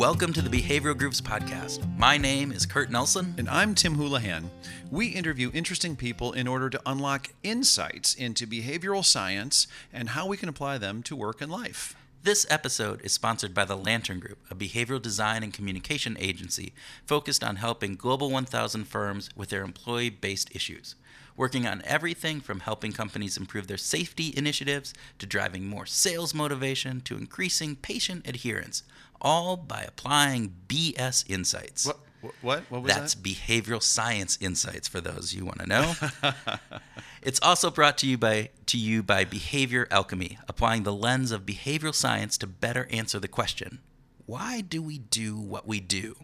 [0.00, 1.86] Welcome to the Behavioral Grooves Podcast.
[1.98, 3.34] My name is Kurt Nelson.
[3.36, 4.50] And I'm Tim Houlihan.
[4.90, 10.38] We interview interesting people in order to unlock insights into behavioral science and how we
[10.38, 11.96] can apply them to work and life.
[12.22, 16.72] This episode is sponsored by the Lantern Group, a behavioral design and communication agency
[17.04, 20.94] focused on helping Global 1000 firms with their employee based issues
[21.40, 27.00] working on everything from helping companies improve their safety initiatives to driving more sales motivation
[27.00, 28.82] to increasing patient adherence,
[29.20, 31.86] all by applying BS insights.
[31.86, 31.98] What?
[32.42, 32.64] What?
[32.68, 33.22] What was That's that?
[33.22, 35.94] behavioral science insights for those you want to know.
[37.22, 41.46] it's also brought to you by to you by Behavior Alchemy, applying the lens of
[41.46, 43.80] behavioral science to better answer the question,
[44.26, 46.14] why do we do what we do?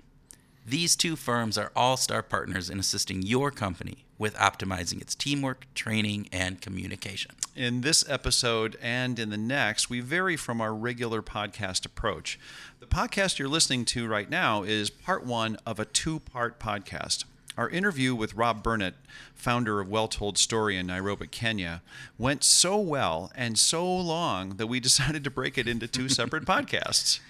[0.69, 6.29] These two firms are all-star partners in assisting your company with optimizing its teamwork, training,
[6.33, 7.37] and communication.
[7.55, 12.37] In this episode and in the next, we vary from our regular podcast approach.
[12.81, 17.27] The podcast you're listening to right now is part one of a two part podcast.
[17.57, 18.95] Our interview with Rob Burnett,
[19.37, 21.81] founder of Well Told Story in Nairobi, Kenya,
[22.19, 26.45] went so well and so long that we decided to break it into two separate
[26.47, 27.21] podcasts.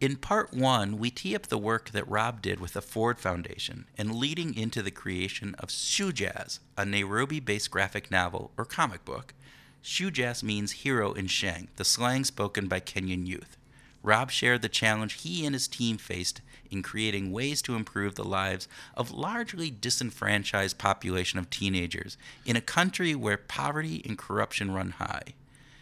[0.00, 3.86] In part one, we tee up the work that Rob did with the Ford Foundation
[3.96, 9.34] and leading into the creation of Shujaz, a Nairobi based graphic novel or comic book.
[9.82, 13.56] Shujaz means hero in Sheng, the slang spoken by Kenyan youth.
[14.04, 18.24] Rob shared the challenge he and his team faced in creating ways to improve the
[18.24, 24.90] lives of largely disenfranchised population of teenagers in a country where poverty and corruption run
[24.92, 25.34] high.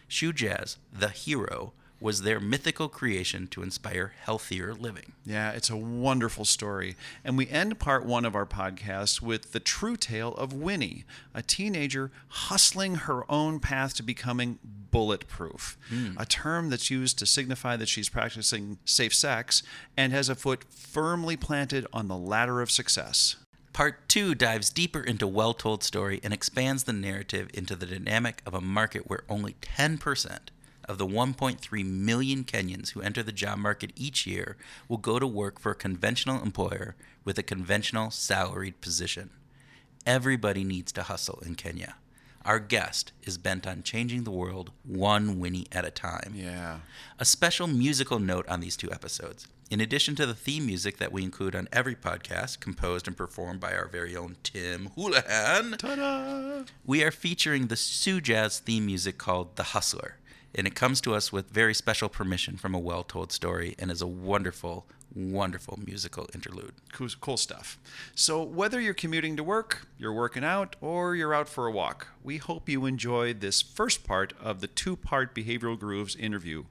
[0.09, 5.13] Shujaz, the hero, was their mythical creation to inspire healthier living.
[5.25, 6.95] Yeah, it's a wonderful story.
[7.23, 11.41] And we end part one of our podcast with the true tale of Winnie, a
[11.41, 14.59] teenager hustling her own path to becoming
[14.91, 16.19] bulletproof, mm.
[16.19, 19.63] a term that's used to signify that she's practicing safe sex
[19.95, 23.35] and has a foot firmly planted on the ladder of success.
[23.73, 28.41] Part two dives deeper into Well Told Story and expands the narrative into the dynamic
[28.45, 30.39] of a market where only 10%
[30.87, 35.27] of the 1.3 million Kenyans who enter the job market each year will go to
[35.27, 39.29] work for a conventional employer with a conventional salaried position.
[40.05, 41.95] Everybody needs to hustle in Kenya.
[42.45, 46.31] Our guest is bent on changing the world one Winnie at a time.
[46.33, 46.79] Yeah.
[47.19, 49.47] A special musical note on these two episodes.
[49.69, 53.59] In addition to the theme music that we include on every podcast, composed and performed
[53.59, 56.63] by our very own Tim Houlihan, Ta-da!
[56.85, 60.15] we are featuring the Shujaz theme music called The Hustler
[60.57, 63.91] and it comes to us with very special permission from a well told story and
[63.91, 66.73] is a wonderful, wonderful musical interlude.
[66.91, 67.77] Cool, cool, stuff.
[68.15, 72.07] So, whether you're commuting to work, you're working out, or you're out for a walk,
[72.23, 76.65] we hope you enjoyed this first part of the two part Behavioral Grooves interview.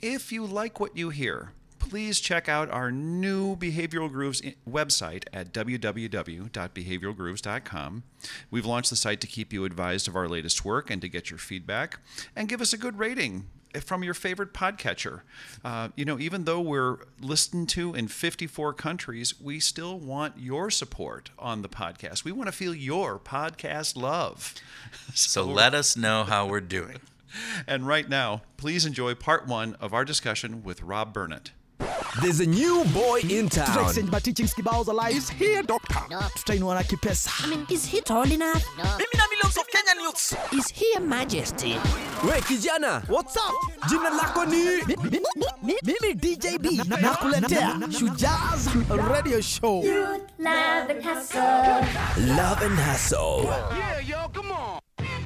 [0.00, 5.52] If you like what you hear, please check out our new Behavioral Grooves website at
[5.52, 8.02] www.behavioralgrooves.com.
[8.50, 11.30] We've launched the site to keep you advised of our latest work and to get
[11.30, 12.00] your feedback.
[12.34, 13.46] And give us a good rating
[13.80, 15.20] from your favorite podcatcher.
[15.64, 20.70] Uh, you know, even though we're listened to in 54 countries, we still want your
[20.70, 22.24] support on the podcast.
[22.24, 24.54] We want to feel your podcast love.
[25.14, 26.98] so, so let us know how we're doing.
[27.66, 31.50] And right now, please enjoy part one of our discussion with Rob Burnett.
[32.22, 33.66] There's a new boy in town.
[33.66, 35.14] Tutaexchange mateachings kibaos alive.
[35.14, 36.00] Is he a doctor?
[36.10, 36.18] No.
[36.18, 37.30] Tutainua na kipesa.
[37.44, 38.64] I mean, is he tall enough?
[38.76, 38.84] No.
[38.84, 40.34] Mimi na millions of Kenyan youths.
[40.52, 41.74] Is he a majesty?
[42.24, 43.54] We kijana, what's up?
[43.88, 44.82] Jina lako ni?
[45.62, 48.68] Mimi DJB nakuletea Shujaz
[49.12, 49.82] Radio Show.
[49.82, 51.44] Youth, love and hustle.
[52.36, 53.44] Love and hustle.
[53.44, 54.80] Yeah, yo, come on.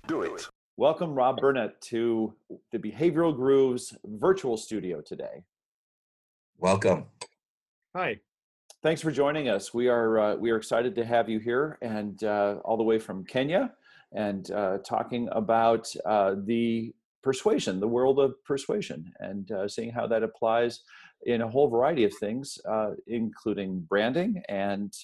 [0.06, 0.48] Do it.
[0.76, 2.34] Welcome, Rob Burnett, to
[2.72, 5.44] the Behavioral Grooves virtual studio today.
[6.62, 7.06] Welcome.
[7.96, 8.20] Hi.
[8.84, 9.74] Thanks for joining us.
[9.74, 13.00] We are uh, we are excited to have you here, and uh, all the way
[13.00, 13.72] from Kenya,
[14.12, 20.06] and uh, talking about uh, the persuasion, the world of persuasion, and uh, seeing how
[20.06, 20.82] that applies
[21.26, 24.94] in a whole variety of things, uh, including branding and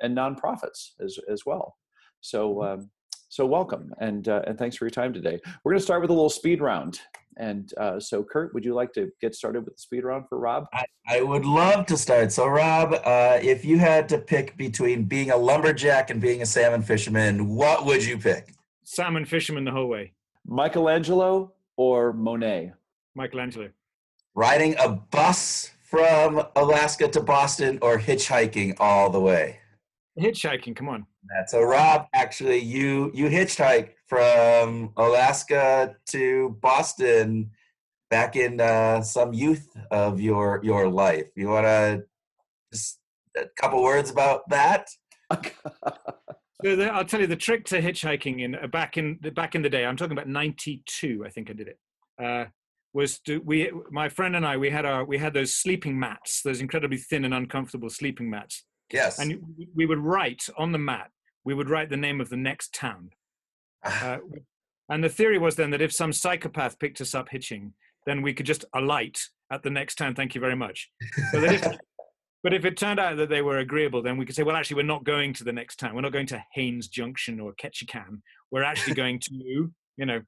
[0.00, 1.76] and nonprofits as as well.
[2.22, 2.60] So.
[2.64, 2.90] Um,
[3.32, 5.40] so welcome and and thanks for your time today.
[5.64, 7.00] We're going to start with a little speed round.
[7.38, 10.38] And uh, so, Kurt, would you like to get started with the speed round for
[10.38, 10.66] Rob?
[10.74, 12.30] I, I would love to start.
[12.30, 16.46] So, Rob, uh, if you had to pick between being a lumberjack and being a
[16.46, 18.52] salmon fisherman, what would you pick?
[18.84, 20.12] Salmon fisherman the whole way.
[20.46, 22.74] Michelangelo or Monet?
[23.14, 23.70] Michelangelo.
[24.34, 29.60] Riding a bus from Alaska to Boston or hitchhiking all the way?
[30.20, 31.06] Hitchhiking, come on.
[31.46, 37.50] So, Rob, actually, you you hitchhiked from Alaska to Boston
[38.10, 41.28] back in uh, some youth of your your life.
[41.34, 42.04] You want to
[42.72, 42.98] just
[43.36, 44.88] a couple words about that?
[45.30, 49.70] I'll tell you the trick to hitchhiking in uh, back in the back in the
[49.70, 49.84] day.
[49.84, 51.24] I'm talking about '92.
[51.26, 51.78] I think I did it.
[52.22, 52.44] Uh,
[52.92, 56.42] was to, we my friend and I we had our we had those sleeping mats,
[56.42, 59.18] those incredibly thin and uncomfortable sleeping mats, Yes.
[59.18, 61.10] and we- we would write on the map,
[61.44, 63.10] We would write the name of the next town.
[63.82, 64.18] Uh,
[64.88, 67.74] and the theory was then that if some psychopath picked us up hitching,
[68.06, 69.18] then we could just alight
[69.50, 70.14] at the next town.
[70.14, 70.88] Thank you very much.
[71.32, 71.62] So that if,
[72.44, 74.76] but if it turned out that they were agreeable, then we could say, well, actually,
[74.76, 75.94] we're not going to the next town.
[75.96, 78.20] We're not going to Haines Junction or Ketchikan.
[78.52, 80.22] We're actually going to, you know,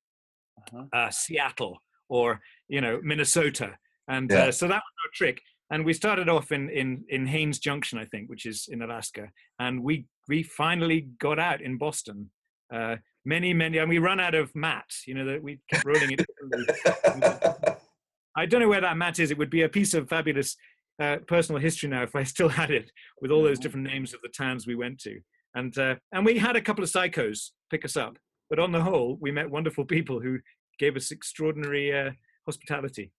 [0.72, 0.84] Uh-huh.
[0.92, 3.76] uh, Seattle or you know Minnesota.
[4.08, 4.46] And Yeah.
[4.46, 5.40] uh, so that was our trick.
[5.74, 9.28] And we started off in in in Haines Junction, I think, which is in Alaska.
[9.58, 12.30] And we we finally got out in Boston.
[12.72, 14.84] Uh, many many, and we run out of mat.
[15.04, 17.80] You know that we kept rolling it.
[18.36, 19.32] I don't know where that mat is.
[19.32, 20.56] It would be a piece of fabulous
[21.02, 24.20] uh, personal history now if I still had it with all those different names of
[24.22, 25.18] the towns we went to.
[25.56, 28.16] And uh, and we had a couple of psychos pick us up,
[28.48, 30.38] but on the whole, we met wonderful people who
[30.78, 32.12] gave us extraordinary uh,
[32.46, 33.10] hospitality.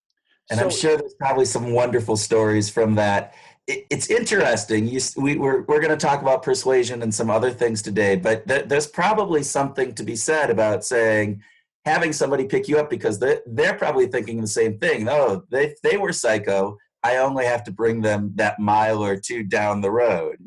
[0.50, 3.34] And I'm sure there's probably some wonderful stories from that.
[3.68, 4.88] It, it's interesting.
[4.88, 8.48] You, we, we're we're going to talk about persuasion and some other things today, but
[8.48, 11.42] th- there's probably something to be said about saying
[11.86, 15.08] having somebody pick you up because they they're probably thinking the same thing.
[15.10, 16.78] Oh, they they were psycho.
[17.04, 20.38] I only have to bring them that mile or two down the road.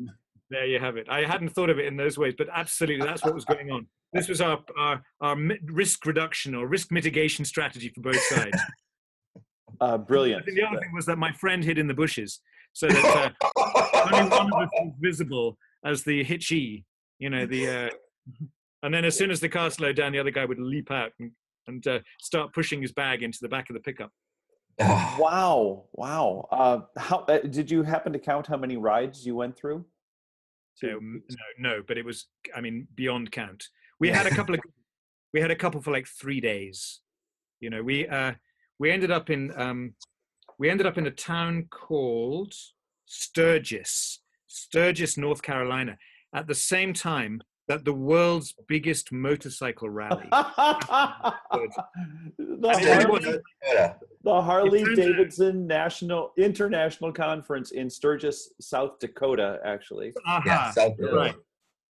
[0.49, 1.07] There you have it.
[1.09, 3.87] I hadn't thought of it in those ways, but absolutely, that's what was going on.
[4.13, 5.35] This was our our, our
[5.65, 8.57] risk reduction or risk mitigation strategy for both sides.
[9.81, 10.45] Uh, I brilliant.
[10.45, 12.41] think the other thing was that my friend hid in the bushes,
[12.73, 16.85] so that uh, only one of us was visible as the hitchy.
[17.19, 17.67] You know the.
[17.67, 17.89] Uh,
[18.83, 21.11] and then as soon as the car slowed down, the other guy would leap out
[21.19, 21.31] and,
[21.67, 24.11] and uh, start pushing his bag into the back of the pickup.
[25.19, 26.47] Wow, wow.
[26.51, 29.85] Uh, how uh, did you happen to count how many rides you went through?
[30.79, 31.23] To- Um,
[31.59, 33.65] no, no, but it was, I mean, beyond count.
[33.99, 34.61] We had a couple of,
[35.33, 37.01] we had a couple for like three days.
[37.59, 38.33] You know, we uh,
[38.79, 39.93] we ended up in, um,
[40.57, 42.53] we ended up in a town called
[43.05, 45.97] Sturgis, Sturgis, North Carolina,
[46.33, 50.25] at the same time that the world's biggest motorcycle rally.
[50.31, 51.33] the
[52.37, 53.93] And it really Harley,
[54.23, 60.13] the Harley turns out- Davidson National International Conference in Sturgis, South Dakota, actually.
[60.25, 60.41] Aha.
[60.45, 61.15] Yeah, South Dakota.
[61.15, 61.35] right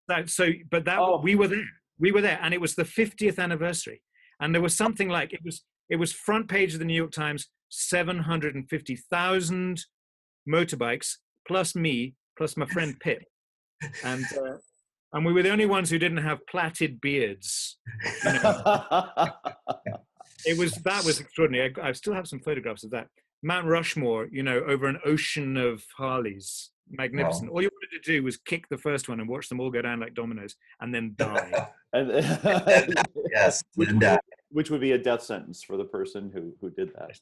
[0.10, 1.22] that so but that Oh.
[1.22, 1.64] we were there
[2.00, 4.02] we were there and it was the 50th anniversary
[4.40, 7.12] and there was something like it was it was front page of the new york
[7.12, 9.86] times 750000
[10.48, 11.16] motorbikes
[11.48, 13.24] plus me plus my friend pip.
[14.04, 14.58] And uh,
[15.14, 17.78] and we were the only ones who didn't have plaited beards
[18.24, 19.32] you know.
[20.46, 21.74] it was that was extraordinary.
[21.82, 23.08] I, I still have some photographs of that.
[23.42, 26.72] Mount rushmore you know over an ocean of harleys.
[26.92, 27.52] Magnificent.
[27.52, 29.82] All you wanted to do was kick the first one and watch them all go
[29.82, 31.68] down like dominoes and then die.
[33.32, 33.64] Yes.
[33.76, 34.20] which, And, uh, would,
[34.52, 37.20] which would be a death sentence for the person who who did that.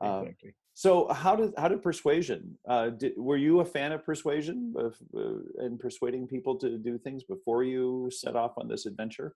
[0.00, 2.58] Um, exactly So how did how did persuasion?
[2.66, 6.98] Uh, did, were you a fan of persuasion of, uh, and persuading people to do
[6.98, 9.34] things before you set off on this adventure?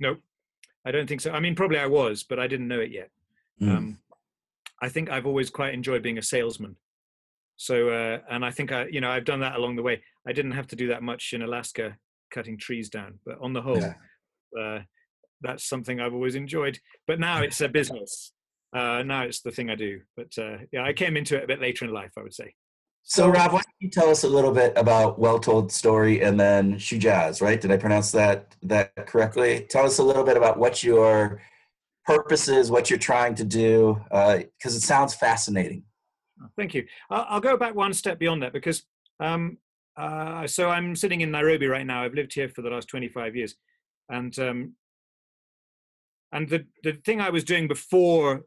[0.00, 0.20] Nope,
[0.84, 1.32] I don't think so.
[1.32, 3.10] I mean, probably I was, but I didn't know it yet.
[3.62, 3.70] Mm.
[3.70, 3.98] Um,
[4.82, 6.76] I think I've always quite enjoyed being a salesman.
[7.56, 10.02] So, uh, and I think I, you know, I've done that along the way.
[10.28, 11.96] I didn't have to do that much in Alaska,
[12.30, 14.82] cutting trees down, but on the whole, Yeah.
[15.44, 16.78] Uh, that's something I've always enjoyed.
[17.06, 18.32] But now it's a business.
[18.74, 20.00] Uh, now it's the thing I do.
[20.16, 22.54] But uh, yeah, I came into it a bit later in life, I would say.
[23.08, 26.40] So, Rob, why don't you tell us a little bit about Well Told Story and
[26.40, 27.60] then Shujaz, right?
[27.60, 29.64] Did I pronounce that that correctly?
[29.70, 31.40] Tell us a little bit about what your
[32.04, 35.84] purpose is, what you're trying to do, because it sounds fascinating.
[36.42, 36.84] Oh, Thank you.
[37.08, 38.82] I'll, I'll go back one step beyond that because
[39.20, 39.58] um,
[39.96, 42.02] uh, so I'm sitting in Nairobi right now.
[42.02, 43.54] I've lived here for the last 25 years,
[44.08, 44.72] and um,
[46.36, 48.42] and the the thing I was doing before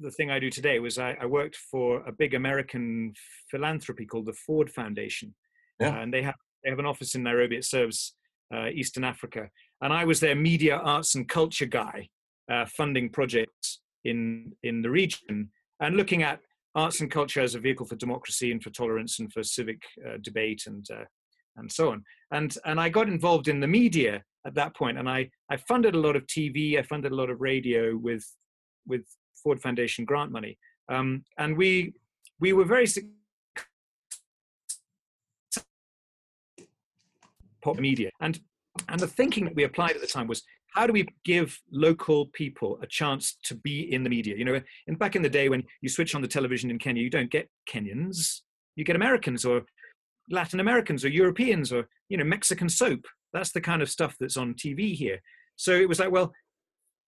[0.00, 3.12] the thing I do today was I, I worked for a big American
[3.50, 5.34] philanthropy called the Ford Foundation,
[5.80, 5.94] Yeah.
[6.00, 7.56] and they have they have an office in Nairobi.
[7.56, 7.98] It serves
[8.54, 9.42] uh, Eastern Africa,
[9.82, 12.08] and I was their media, arts, and culture guy,
[12.52, 16.40] uh, funding projects in in the region and looking at
[16.74, 20.16] arts and culture as a vehicle for democracy and for tolerance and for civic uh,
[20.28, 21.04] debate and uh,
[21.58, 21.98] and so on.
[22.30, 25.94] And and I got involved in the media at that point, and I I funded
[25.94, 28.24] a lot of TV, I funded a lot of radio with
[28.86, 29.04] with
[29.42, 30.58] Ford Foundation grant money,
[30.88, 31.94] um, and we
[32.40, 32.86] we were very
[37.62, 38.40] pop media and
[38.88, 40.42] and the thinking that we applied at the time was
[40.74, 44.34] how do we give local people a chance to be in the media?
[44.36, 47.02] You know, in back in the day when you switch on the television in Kenya,
[47.02, 48.40] you don't get Kenyans,
[48.74, 49.62] you get Americans or
[50.30, 53.06] Latin Americans or Europeans or you know Mexican soap.
[53.34, 55.20] That's the kind of stuff that's on TV here.
[55.56, 56.32] So it was like, well,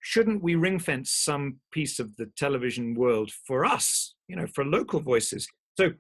[0.01, 4.15] shouldn't we ring fence some piece of the television world for us?
[4.29, 5.49] You know, for local voices.
[5.79, 5.93] So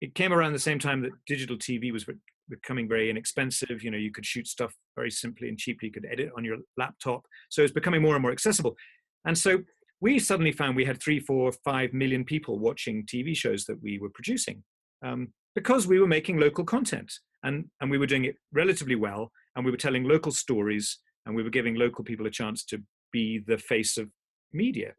[0.00, 2.04] it came around the same time that digital TV was
[2.48, 3.82] becoming very inexpensive.
[3.82, 5.88] You know, you could shoot stuff very simply and cheaply.
[5.88, 7.24] You could edit on your laptop.
[7.48, 8.76] So it's becoming more and more accessible.
[9.24, 9.60] And so
[10.00, 13.98] we suddenly found we had three, four, five million people watching TV shows that we
[13.98, 14.62] were producing
[15.04, 19.30] um, because we were making local content and and we were doing it relatively well,
[19.58, 22.80] and we were telling local stories, and we were giving local people a chance to
[23.12, 24.08] be the face of
[24.52, 24.94] media.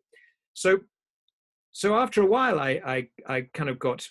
[0.54, 0.82] So
[1.72, 4.06] so after a while, I I, I kind of got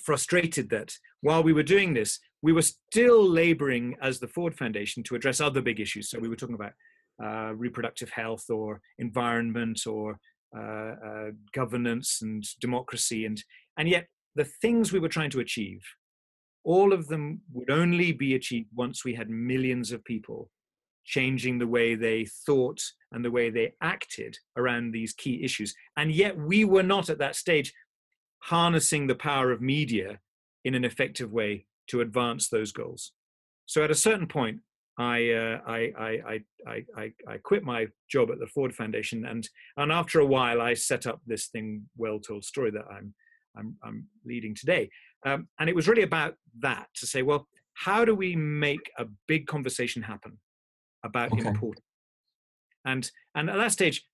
[0.00, 5.02] frustrated that while we were doing this, we were still laboring as the Ford Foundation
[5.04, 6.10] to address other big issues.
[6.10, 6.72] So we were talking about
[7.22, 10.18] uh, reproductive health or environment or
[10.56, 13.26] uh, uh, governance and democracy.
[13.26, 13.42] And,
[13.78, 15.82] and yet, the things we were trying to achieve,
[16.64, 20.50] all of them would only be achieved once we had millions of people
[21.04, 25.74] changing the way they thought and the way they acted around these key issues.
[25.96, 27.72] And yet, we were not at that stage
[28.42, 30.18] harnessing the power of media
[30.64, 33.12] in an effective way to advance those goals.
[33.66, 34.60] So at a certain point,
[34.98, 39.48] I, uh, I, I, I, I, I, quit my job at the Ford Foundation, and,
[39.78, 43.14] and after a while, I set up this thing, Well Told Story, that I'm,
[43.56, 44.90] I'm, I'm leading today.
[45.24, 49.06] Um, and it was really about that to say, well, how do we make a
[49.28, 50.38] big conversation happen
[51.04, 51.46] about okay.
[51.46, 51.86] importance?
[52.84, 54.04] And, and at that stage,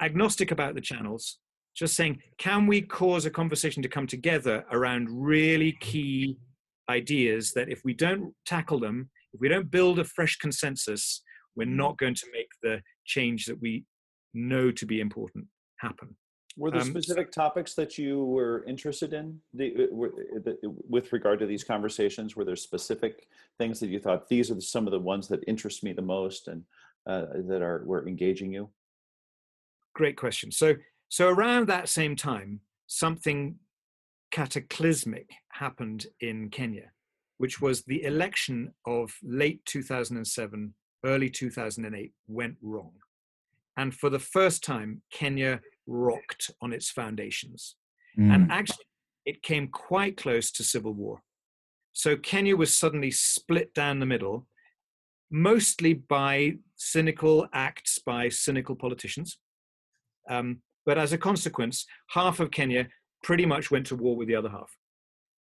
[0.00, 1.38] agnostic about the channels,
[1.76, 6.38] just saying, can we cause a conversation to come together around really key
[6.88, 11.22] ideas that if we don't tackle them, if we don't build a fresh consensus,
[11.54, 11.76] we're Mm-hmm.
[11.76, 13.84] not going to make the change that we
[14.34, 15.46] know to be important
[15.78, 16.16] happen.
[16.56, 20.58] Were there Um, specific topics that you were interested in the, uh, were- uh, the,
[20.88, 22.34] with regard to these conversations?
[22.34, 25.84] Were there specific things that you thought these are some of the ones that interest
[25.84, 26.64] me the most and
[27.06, 28.70] uh, that are were engaging you?
[29.94, 30.50] Great question.
[30.50, 30.74] So,
[31.08, 33.58] so around that same time, something
[34.30, 36.90] cataclysmic happened in Kenya,
[37.38, 42.92] which was the election of late 2007, early 2008 went wrong.
[43.76, 47.76] And for the first time, Kenya rocked on its foundations.
[48.18, 48.34] Mm.
[48.34, 48.84] And actually,
[49.24, 51.20] it came quite close to civil war.
[51.92, 54.46] So Kenya was suddenly split down the middle,
[55.30, 59.38] mostly by cynical acts by cynical politicians.
[60.28, 62.88] Um, but as a consequence, half of Kenya
[63.22, 64.70] pretty much went to war with the other half.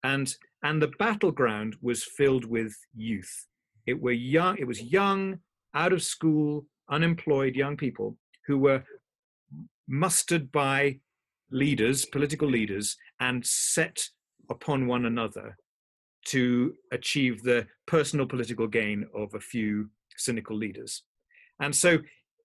[0.04, 3.46] And, and the battleground was filled with youth.
[3.86, 5.38] It, were young, it was young,
[5.74, 8.84] out of school, unemployed young people who were
[9.88, 10.98] mustered by
[11.50, 14.08] leaders, political leaders, and set
[14.50, 15.56] upon one another
[16.26, 21.02] to achieve the personal political gain of a few cynical leaders.
[21.60, 21.98] And so,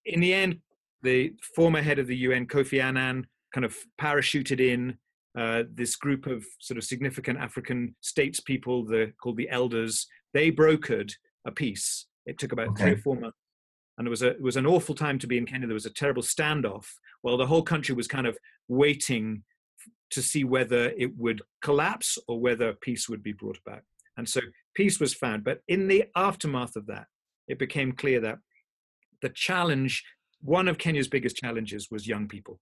[0.06, 0.60] in the end,
[1.02, 4.98] the former head of the UN, Kofi Annan, kind of parachuted in
[5.38, 10.08] uh, this group of sort of significant African states people, the, called the Elders.
[10.34, 11.12] They brokered
[11.46, 12.06] a peace.
[12.26, 13.39] It took about three or four months
[14.00, 15.68] and it was a it was an awful time to be in Kenya.
[15.68, 16.88] There was a terrible standoff
[17.22, 18.38] Well, the whole country was kind of
[18.68, 19.44] waiting
[20.12, 23.82] to see whether it would collapse or whether peace would be brought about.
[24.18, 24.40] And so
[24.74, 25.44] peace was found.
[25.44, 27.06] But in the aftermath of that,
[27.48, 28.40] it became clear that
[29.22, 30.04] the challenge,
[30.42, 32.60] one of Kenya's biggest challenges, was young people.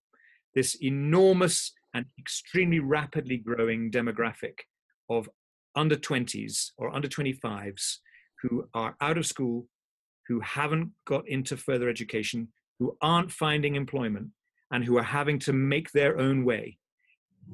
[0.56, 4.60] This enormous and extremely rapidly growing demographic
[5.10, 5.30] of
[5.76, 7.98] under 20s or under 25s
[8.42, 9.68] who are out of school,
[10.28, 12.48] who haven't got into further education,
[12.80, 14.28] who aren't finding employment,
[14.72, 16.78] and who are having to make their own way,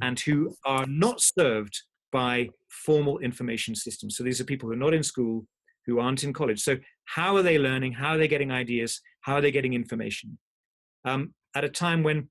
[0.01, 4.18] and who are not served by formal information systems.
[4.18, 5.46] So these are people who are not in school,
[5.86, 6.62] who aren't in college.
[6.62, 7.94] So how are they learning?
[7.94, 9.01] How are they getting ideas?
[9.22, 10.38] How are they getting information?
[11.06, 12.30] Um, at a time when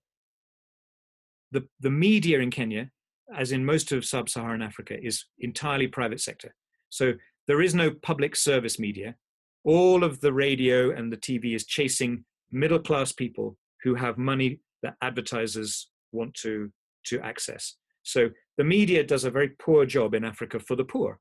[1.53, 2.91] the, the media in Kenya,
[3.37, 6.55] as in most of sub-Saharan Africa, is entirely private sector.
[6.89, 7.15] So
[7.47, 9.17] there is no public service media.
[9.65, 14.61] All of the radio and the TV is chasing middle class people who have money
[14.83, 16.71] that advertisers want to,
[17.07, 17.77] to access.
[18.03, 21.19] So the media does a very poor job in Africa for the poor.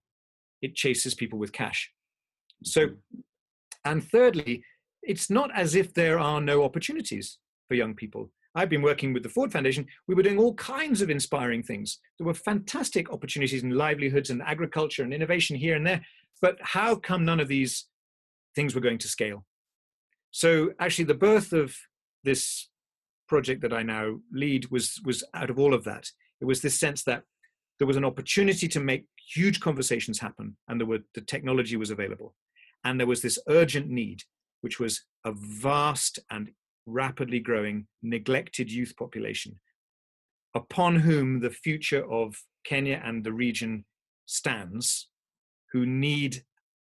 [0.62, 1.92] It chases people with cash.
[2.64, 2.90] So,
[3.86, 4.64] and thirdly,
[5.04, 8.32] it's not as if there are no opportunities for young people.
[8.54, 9.86] I've been working with the Ford Foundation.
[10.08, 12.00] We were doing all kinds of inspiring things.
[12.18, 16.02] There were fantastic opportunities in livelihoods and agriculture and innovation here and there.
[16.42, 17.86] But how come none of these
[18.56, 19.46] things were going to scale.
[20.32, 21.76] So actually, the birth of
[22.24, 22.70] this
[23.28, 26.10] project that I now lead was was out of all of that.
[26.40, 27.24] It was this sense that
[27.80, 31.92] there was an opportunity to make huge conversations happen, and there were the technology was
[31.92, 32.36] available,
[32.84, 34.22] and there was this urgent need,
[34.62, 36.52] which was a vast and
[36.86, 39.60] rapidly growing neglected youth population,
[40.56, 43.86] upon whom the future of Kenya and the region
[44.26, 45.10] stands,
[45.72, 46.44] who need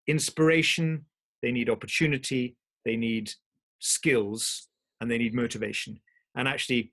[0.07, 1.05] inspiration,
[1.41, 3.31] they need opportunity, they need
[3.79, 4.67] skills,
[5.01, 5.99] and they need motivation.
[6.35, 6.91] And actually,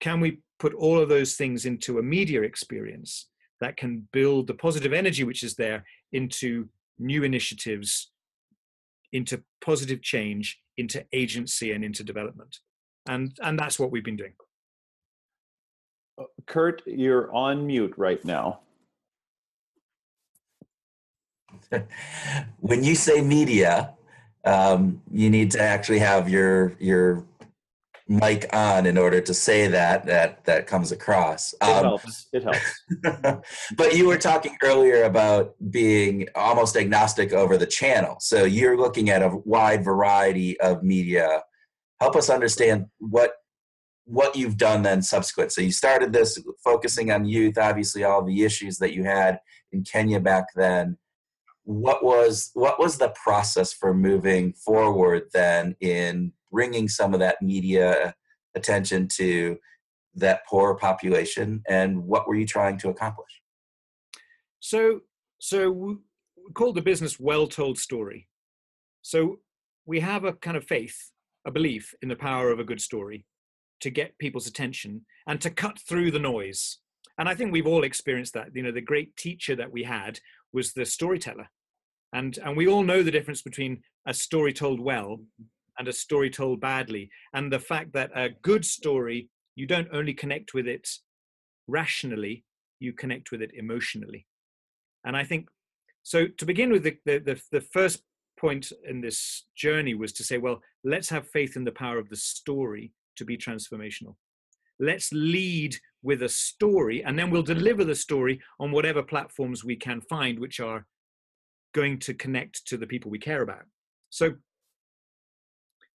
[0.00, 3.28] can we put all of those things into a media experience
[3.60, 8.10] that can build the positive energy which is there into new initiatives,
[9.12, 12.58] into positive change, into agency, and into development?
[13.06, 14.34] And, and that's what we've been doing.
[16.18, 18.60] Uh, Kurt, you're on mute right now.
[22.60, 23.94] when you say media,
[24.44, 27.24] um, you need to actually have your your
[28.06, 31.54] mic on in order to say that that that comes across.
[31.54, 32.26] It Um, helps.
[32.32, 33.46] It helps.
[33.76, 38.16] but you were talking earlier about being almost agnostic over the channel.
[38.20, 41.42] So you're looking at a wide variety of media.
[42.00, 43.32] Help us understand what
[44.06, 45.50] what you've done then subsequent.
[45.52, 49.40] So you started this focusing on youth, obviously all the issues that you had
[49.72, 50.98] in Kenya back then.
[51.64, 57.40] What was what was the process for moving forward then in bringing some of that
[57.42, 58.14] media
[58.54, 59.58] attention to
[60.14, 63.42] that poor population and what were you trying to accomplish?
[64.60, 65.00] So,
[65.40, 68.28] so we call the business well told story.
[69.02, 69.40] So
[69.86, 71.10] we have a kind of faith,
[71.46, 73.26] a belief in the power of a good story
[73.80, 76.78] to get people's attention and to cut through the noise.
[77.18, 78.54] And I think we've all experienced that.
[78.54, 80.20] You know, the great teacher that we had
[80.54, 81.50] was the storyteller.
[82.14, 85.18] And, and we all know the difference between a story told well
[85.78, 87.10] and a story told badly.
[87.34, 90.88] And the fact that a good story, you don't only connect with it
[91.66, 92.44] rationally,
[92.78, 94.26] you connect with it emotionally.
[95.04, 95.48] And I think
[96.04, 96.28] so.
[96.28, 98.02] To begin with, the, the, the, the first
[98.38, 102.08] point in this journey was to say, well, let's have faith in the power of
[102.08, 104.14] the story to be transformational.
[104.78, 109.74] Let's lead with a story, and then we'll deliver the story on whatever platforms we
[109.74, 110.86] can find, which are
[111.74, 113.64] going to connect to the people we care about.
[114.10, 114.34] So,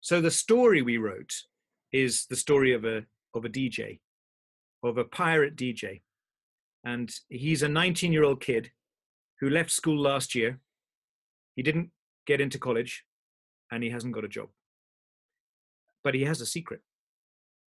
[0.00, 1.34] so the story we wrote
[1.92, 4.00] is the story of a of a DJ,
[4.82, 6.00] of a pirate DJ,
[6.84, 8.70] and he's a 19 year old kid
[9.40, 10.58] who left school last year.
[11.54, 11.90] He didn't
[12.26, 13.04] get into college,
[13.70, 14.48] and he hasn't got a job.
[16.02, 16.80] But he has a secret.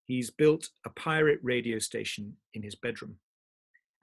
[0.09, 3.17] He's built a pirate radio station in his bedroom,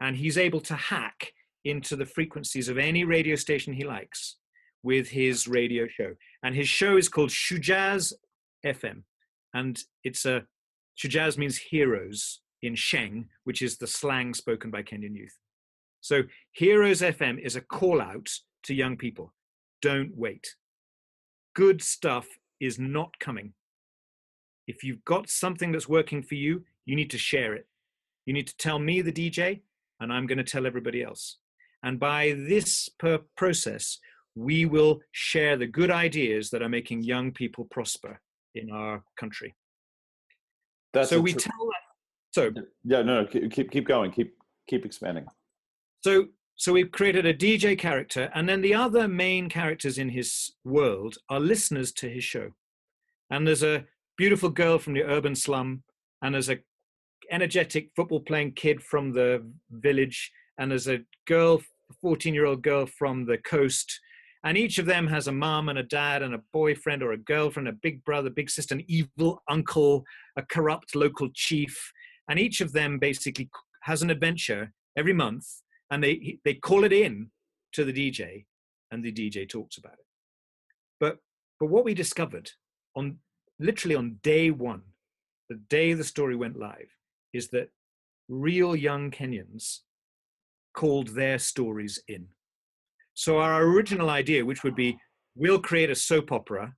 [0.00, 1.32] and he's able to hack
[1.64, 4.36] into the frequencies of any radio station he likes
[4.84, 6.14] with his radio show.
[6.44, 8.12] And his show is called Shujaz
[8.64, 9.02] FM.
[9.52, 10.44] And it's a
[10.96, 15.36] Shujaz means heroes in Sheng, which is the slang spoken by Kenyan youth.
[16.02, 18.28] So Heroes FM is a call out
[18.62, 19.34] to young people.
[19.82, 20.54] Don't wait.
[21.56, 22.28] Good stuff
[22.60, 23.54] is not coming.
[24.66, 27.66] If you've got something that's working for you, you need to share it.
[28.26, 29.60] You need to tell me, the DJ,
[30.00, 31.38] and I'm going to tell everybody else.
[31.82, 33.98] And by this per process,
[34.34, 38.20] we will share the good ideas that are making young people prosper
[38.54, 39.54] in our country.
[40.92, 41.82] That's so we tell that.
[42.32, 42.50] So
[42.84, 44.10] Yeah, no, no, keep keep, keep going.
[44.10, 44.34] Keep
[44.68, 45.26] keep expanding.
[46.00, 46.26] so
[46.56, 51.16] so we've created a DJ character, and then the other main characters in his world
[51.28, 52.50] are listeners to his show.
[53.30, 53.84] And there's a
[54.16, 55.82] beautiful girl from the urban slum,
[56.22, 56.58] and there's a
[57.30, 61.60] energetic football playing kid from the village, and there's a girl,
[62.00, 64.00] 14 year old girl from the coast.
[64.44, 67.18] And each of them has a mom and a dad and a boyfriend or a
[67.18, 70.04] girlfriend, a big brother, big sister, an evil uncle,
[70.36, 71.76] a corrupt local chief.
[72.28, 73.50] And each of them basically
[73.82, 75.46] has an adventure every month
[75.90, 77.30] and they they call it in
[77.72, 78.44] to the DJ,
[78.90, 80.06] and the DJ talks about it.
[81.00, 81.18] But
[81.60, 82.50] but what we discovered
[82.94, 83.18] on
[83.58, 84.82] literally on day one,
[85.48, 86.88] the day the story went live,
[87.32, 87.70] is that
[88.28, 89.80] real young Kenyans
[90.74, 92.26] called their stories in.
[93.14, 94.98] So our original idea, which would be
[95.34, 96.74] we'll create a soap opera,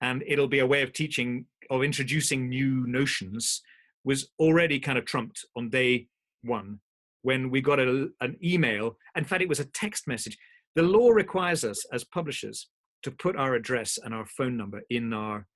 [0.00, 3.62] and it'll be a way of teaching of introducing new notions,
[4.04, 6.06] was already kind of trumped on day
[6.42, 6.80] one
[7.22, 8.96] when we got a, an email.
[9.16, 10.38] In fact, it was a text message.
[10.76, 12.68] The law requires us as publishers
[13.02, 15.46] to put our address and our phone number in our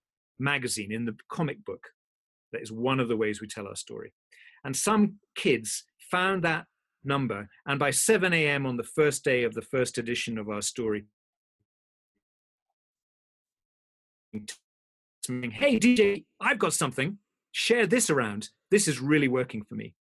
[0.40, 1.88] magazine, in the comic book.
[2.52, 4.12] That is one of the ways we tell our story.
[4.64, 6.66] And some kids found that
[7.04, 8.66] number, and by 7 a.m.
[8.66, 11.04] on the first day of the first edition of our story,
[15.26, 17.18] "Hey DJ, I've got something.
[17.52, 18.50] Share this around.
[18.70, 19.94] This is really working for me."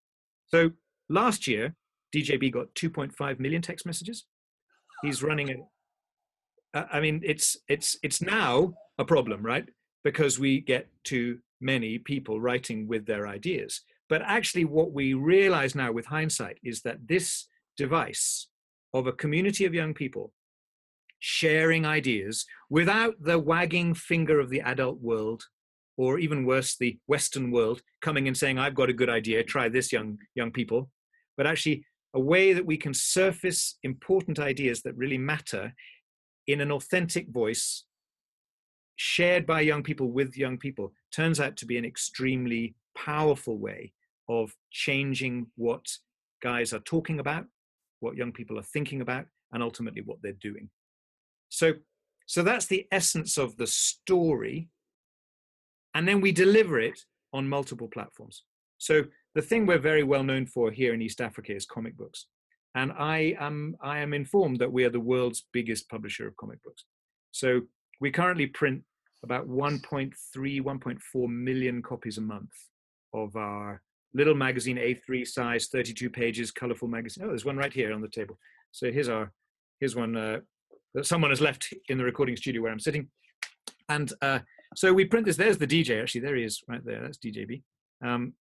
[0.46, 0.72] So
[1.08, 1.76] last year,
[2.14, 4.24] DJB got 2.5 million text messages.
[5.02, 5.66] He's running
[6.74, 9.66] uh, I mean, it's it's it's now a problem, right?
[10.04, 13.82] Because we get too many people writing with their ideas.
[14.08, 18.48] But actually, what we realize now with hindsight is that this device
[18.94, 20.32] of a community of young people
[21.20, 25.44] sharing ideas without the wagging finger of the adult world
[25.96, 29.68] or even worse the western world coming and saying i've got a good idea try
[29.68, 30.88] this young young people
[31.36, 31.84] but actually
[32.14, 35.72] a way that we can surface important ideas that really matter
[36.46, 37.84] in an authentic voice
[38.98, 43.92] shared by young people with young people turns out to be an extremely powerful way
[44.28, 45.86] of changing what
[46.42, 47.46] guys are talking about
[48.00, 50.68] what young people are thinking about and ultimately what they're doing.
[51.48, 51.74] So
[52.26, 54.68] so that's the essence of the story
[55.94, 57.00] and then we deliver it
[57.32, 58.44] on multiple platforms.
[58.78, 62.26] So the thing we're very well known for here in east africa is comic books
[62.74, 66.62] and i am i am informed that we are the world's biggest publisher of comic
[66.64, 66.84] books.
[67.30, 67.62] So
[68.00, 68.82] we currently print
[69.24, 72.52] about 1.3 1.4 million copies a month
[73.14, 73.82] of our
[74.14, 77.24] little magazine a3 size 32 pages colorful magazine.
[77.24, 78.38] Oh there's one right here on the table.
[78.72, 79.32] So here's our
[79.80, 80.38] here's one uh,
[80.94, 83.08] that someone has left in the recording studio where i'm sitting.
[83.88, 84.40] And uh,
[84.76, 85.36] so we print this.
[85.36, 86.22] There's the dj actually.
[86.22, 87.02] There he is right there.
[87.02, 87.62] That's djb
[88.04, 88.34] um,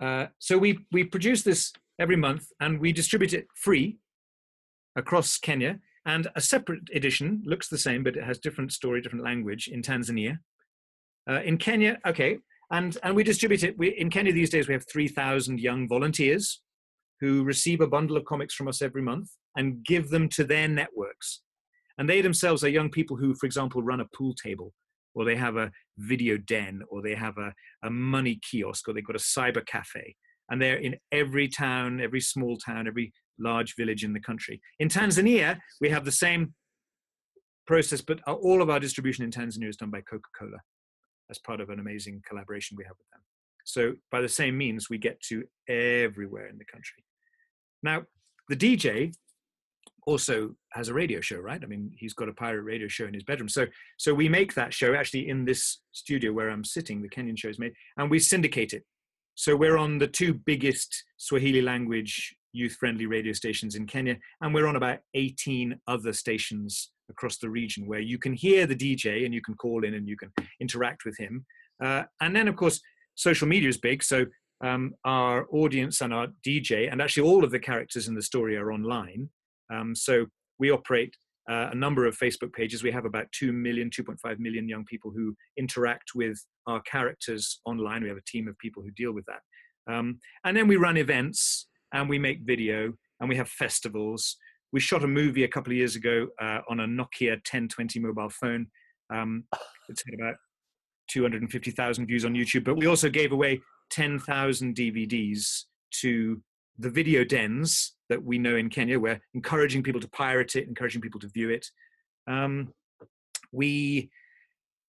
[0.00, 3.96] uh, so we we produce this every month and we distribute it free
[4.96, 9.24] across kenya and a separate edition looks the same but it has different story different
[9.24, 10.38] language in tanzania.
[11.28, 12.38] Uh, in kenya okay
[12.70, 13.78] and and we distribute it.
[13.78, 16.62] We, in kenya these days we have 3000 young volunteers
[17.20, 20.68] who receive a bundle of comics from us every month and give them to their
[20.68, 21.40] networks.
[21.96, 24.72] And they themselves are young people who for example run a pool table
[25.14, 29.06] or they have a video den or they have a, a money kiosk or they've
[29.06, 30.14] got a cyber cafe
[30.50, 34.60] and they're in every town every small town every large village in the country.
[34.78, 36.54] In tanzania we have the same
[37.66, 40.58] process but all of our distribution in tanzania is done by coca-cola
[41.30, 43.20] as part of an amazing collaboration we have with them.
[43.64, 47.04] So by the same means we get to everywhere in the country.
[47.82, 48.04] Now
[48.48, 49.12] the dj
[50.06, 51.60] also has a radio show right?
[51.62, 53.48] I mean he's got a pirate radio show in his bedroom.
[53.48, 53.66] So
[53.98, 57.48] so we make that show actually in this studio where i'm sitting the kenyan show
[57.48, 58.84] is made and we syndicate it
[59.36, 64.52] so we're on the two biggest swahili language youth friendly radio stations in kenya and
[64.52, 69.24] we're on about 18 other stations across the region where you can hear the dj
[69.24, 71.44] and you can call in and you can interact with him.
[71.82, 72.80] Uh, and then of course
[73.14, 74.02] social media is big.
[74.02, 74.26] So
[74.62, 78.56] um, our audience and our dj and actually all of the characters in the story
[78.56, 79.28] are online.
[79.72, 80.26] Um, so
[80.58, 81.14] we operate
[81.50, 82.82] uh, a number of Facebook pages.
[82.82, 88.02] We have about 2 million, 2.5 million young people who interact with our characters online.
[88.02, 89.92] We have a team of people who deal with that.
[89.92, 94.36] Um, and then we run events and we make video and we have festivals.
[94.72, 98.30] We shot a movie a couple of years ago uh, on a Nokia 1020 mobile
[98.30, 98.66] phone.
[99.10, 99.44] Um,
[99.88, 100.34] it's had about
[101.08, 105.62] 250,000 views on YouTube, but we also gave away 10,000 DVDs
[106.00, 106.42] to
[106.78, 108.98] the video dens that we know in Kenya.
[108.98, 111.66] We're encouraging people to pirate it, encouraging people to view it.
[112.28, 112.72] Um,
[113.52, 114.10] we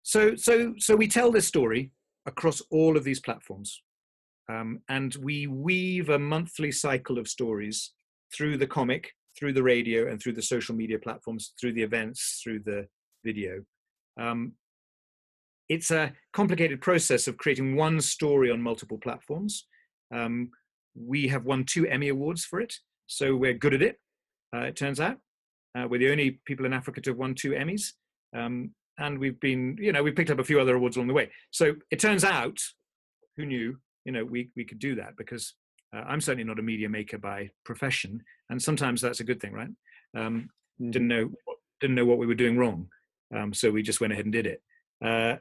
[0.02, 1.90] so so so we tell this story
[2.26, 3.82] across all of these platforms,
[4.50, 7.92] um, and we weave a monthly cycle of stories
[8.34, 12.40] through the comic, through the radio, and through the social media platforms, through the events,
[12.42, 12.86] through the
[13.24, 13.62] video.
[14.20, 14.52] Um,
[15.68, 19.66] it's a complicated process of creating one story on multiple platforms.
[20.12, 20.50] Um,
[20.96, 22.74] we have won two Emmy Awards for it,
[23.10, 23.98] so we're good at it.
[24.54, 25.18] Uh, it turns out
[25.76, 27.92] uh, we're the only people in Africa to have won two Emmys,
[28.36, 31.14] um, and we've been, you know, we've picked up a few other awards along the
[31.14, 31.30] way.
[31.50, 32.58] So it turns out,
[33.36, 35.54] who knew, you know, we we could do that because
[35.94, 39.52] uh, I'm certainly not a media maker by profession, and sometimes that's a good thing,
[39.52, 39.70] right?
[40.16, 40.90] Um, Mm-hmm.
[40.90, 41.30] Didn't know
[41.80, 42.88] didn't know what we were doing wrong,
[43.34, 44.62] um, so we just went ahead and did it.
[45.04, 45.36] Uh,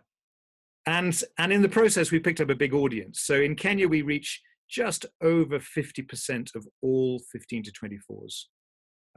[0.85, 3.21] and and in the process, we picked up a big audience.
[3.21, 8.43] So in Kenya, we reach just over 50% of all 15 to 24s.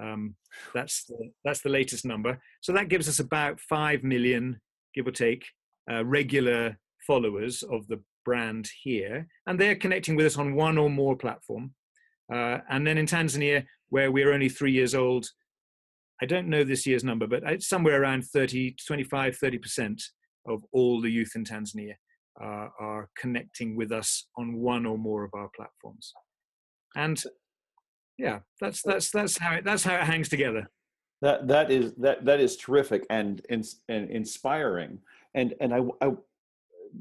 [0.02, 0.34] Um,
[0.74, 2.40] that's the, that's the latest number.
[2.60, 4.60] So that gives us about five million,
[4.94, 5.44] give or take,
[5.90, 10.88] uh, regular followers of the brand here, and they're connecting with us on one or
[10.88, 11.74] more platform.
[12.32, 15.26] Uh, and then in Tanzania, where we're only three years old,
[16.22, 20.02] I don't know this year's number, but it's somewhere around 30, 25, 30%
[20.46, 21.94] of all the youth in Tanzania
[22.40, 26.12] uh, are connecting with us on one or more of our platforms.
[26.94, 27.22] And
[28.18, 30.70] yeah, that's that's that's how it that's how it hangs together.
[31.22, 34.98] That that is that that is terrific and ins- and inspiring.
[35.34, 36.12] and and I, I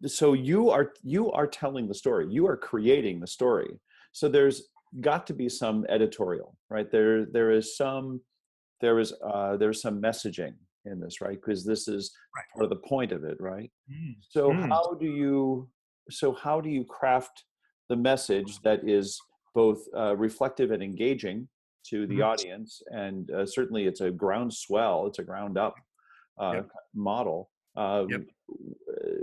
[0.05, 3.79] so you are you are telling the story you are creating the story
[4.11, 4.63] so there's
[5.01, 8.21] got to be some editorial right there there is some
[8.79, 10.53] there is uh there's some messaging
[10.85, 12.45] in this right because this is Right.
[12.53, 14.15] part of the point of it right Mm.
[14.21, 14.69] so Mm.
[14.69, 15.69] how do you
[16.09, 17.45] so how do you craft
[17.89, 19.19] the message that is
[19.53, 21.47] both uh, reflective and engaging
[21.89, 22.23] to the Mhm.
[22.25, 25.75] audience and uh, certainly it's a groundswell it's a ground up
[26.39, 26.69] uh, Yep.
[26.93, 28.23] model um, Yep.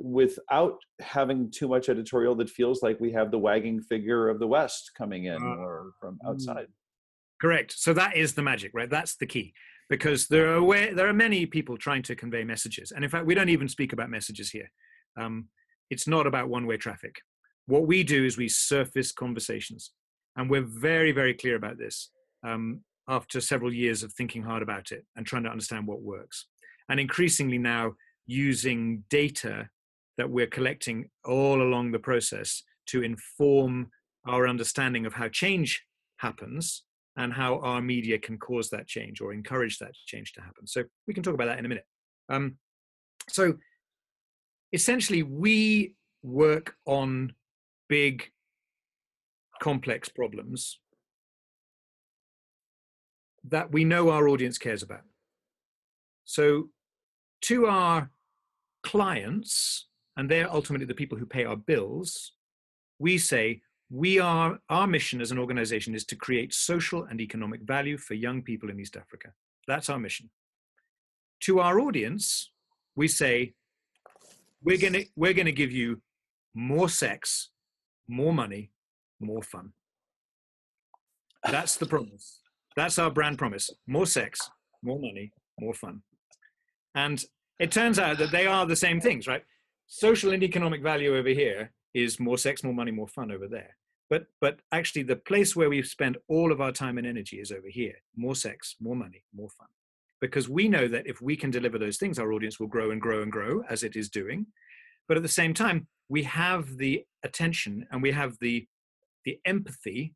[0.02, 4.46] without having too much editorial that feels like we have the wagging figure of the
[4.46, 6.68] west coming in Uh, or from outside
[7.40, 7.70] Correct.
[7.70, 8.90] So that is the magic, right?
[8.90, 9.54] That's the key.
[9.88, 13.26] Because there are way, there are many people trying to convey messages, and in fact,
[13.26, 14.70] we don't even speak about messages here.
[15.18, 15.48] Um,
[15.90, 17.16] it's not about one-way traffic.
[17.66, 19.92] What we do is we surface conversations,
[20.36, 22.10] and we're very, very clear about this.
[22.46, 26.46] Um, after several years of thinking hard about it and trying to understand what works,
[26.90, 27.94] and increasingly now
[28.26, 29.68] using data
[30.18, 33.90] that we're collecting all along the process to inform
[34.26, 35.82] our understanding of how change
[36.18, 36.82] happens
[37.18, 40.66] and how our media can cause that change or encourage that change to happen.
[40.66, 41.84] So we can talk about that in a minute.
[42.28, 42.56] Um,
[43.28, 43.54] so
[44.72, 47.34] essentially, we work on
[47.88, 48.30] big,
[49.60, 50.78] complex problems
[53.44, 55.02] that we know our audience cares about.
[56.24, 56.68] So
[57.42, 58.10] to our
[58.84, 62.34] clients, and they're ultimately the people who pay our bills,
[63.00, 67.62] we say we are our mission as an organization is to create social and economic
[67.62, 69.32] value for young people in East Africa.
[69.66, 70.30] That's our mission.
[71.42, 72.50] To our audience,
[72.96, 73.54] we say
[74.62, 76.02] we're gonna we're gonna give you
[76.54, 77.50] more sex,
[78.08, 78.70] more money,
[79.20, 79.72] more fun.
[81.44, 82.40] That's the promise.
[82.76, 83.70] That's our brand promise.
[83.86, 84.50] More sex,
[84.82, 86.02] more money, more fun.
[86.94, 87.24] And
[87.58, 89.44] it turns out that they are the same things, right?
[89.86, 93.76] Social and economic value over here is more sex, more money, more fun over there.
[94.10, 97.52] But but actually the place where we spend all of our time and energy is
[97.52, 97.94] over here.
[98.16, 99.68] More sex, more money, more fun.
[100.20, 103.00] Because we know that if we can deliver those things, our audience will grow and
[103.00, 104.46] grow and grow as it is doing.
[105.06, 108.66] But at the same time, we have the attention and we have the
[109.24, 110.14] the empathy,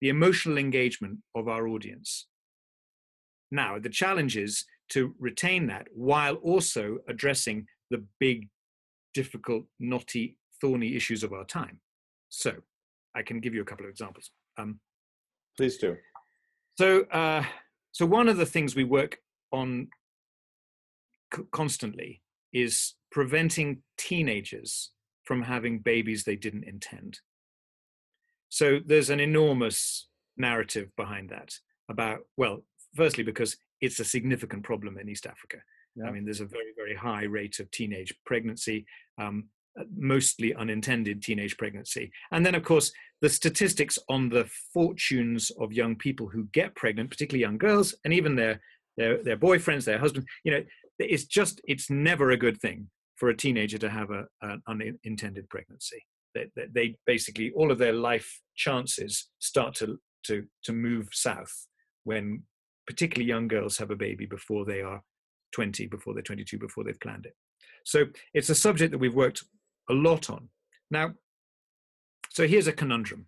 [0.00, 2.26] the emotional engagement of our audience.
[3.50, 8.48] Now, the challenge is to retain that while also addressing the big,
[9.14, 11.80] difficult, knotty, thorny issues of our time.
[12.30, 12.54] So,
[13.14, 14.30] I can give you a couple of examples.
[14.56, 14.80] Um,
[15.58, 15.96] please do
[16.78, 17.44] so, uh,
[17.92, 19.18] so one of the things we work
[19.52, 19.88] on
[21.34, 22.22] c- constantly
[22.52, 24.90] is preventing teenagers
[25.24, 27.20] from having babies they didn't intend.
[28.48, 31.54] So there's an enormous narrative behind that
[31.88, 35.58] about, well, firstly, because it's a significant problem in East Africa.
[35.94, 36.06] Yeah.
[36.06, 38.86] I mean, there's a very, very high rate of teenage pregnancy,
[39.18, 39.48] um,
[39.96, 42.10] mostly unintended teenage pregnancy.
[42.30, 47.10] And then, of course, the statistics on the fortunes of young people who get pregnant,
[47.10, 48.60] particularly young girls, and even their
[48.96, 50.62] their, their boyfriends, their husbands, you know,
[50.98, 55.48] it's just, it's never a good thing for a teenager to have a, an unintended
[55.48, 56.04] pregnancy.
[56.34, 61.66] They, they, basically, all of their life chances start to, to, to move south
[62.04, 62.42] when
[62.86, 65.02] particularly young girls have a baby before they are
[65.54, 67.34] 20, before they're 22, before they've planned it.
[67.84, 69.44] So it's a subject that we've worked
[69.88, 70.48] a lot on.
[70.90, 71.14] Now,
[72.30, 73.26] so here's a conundrum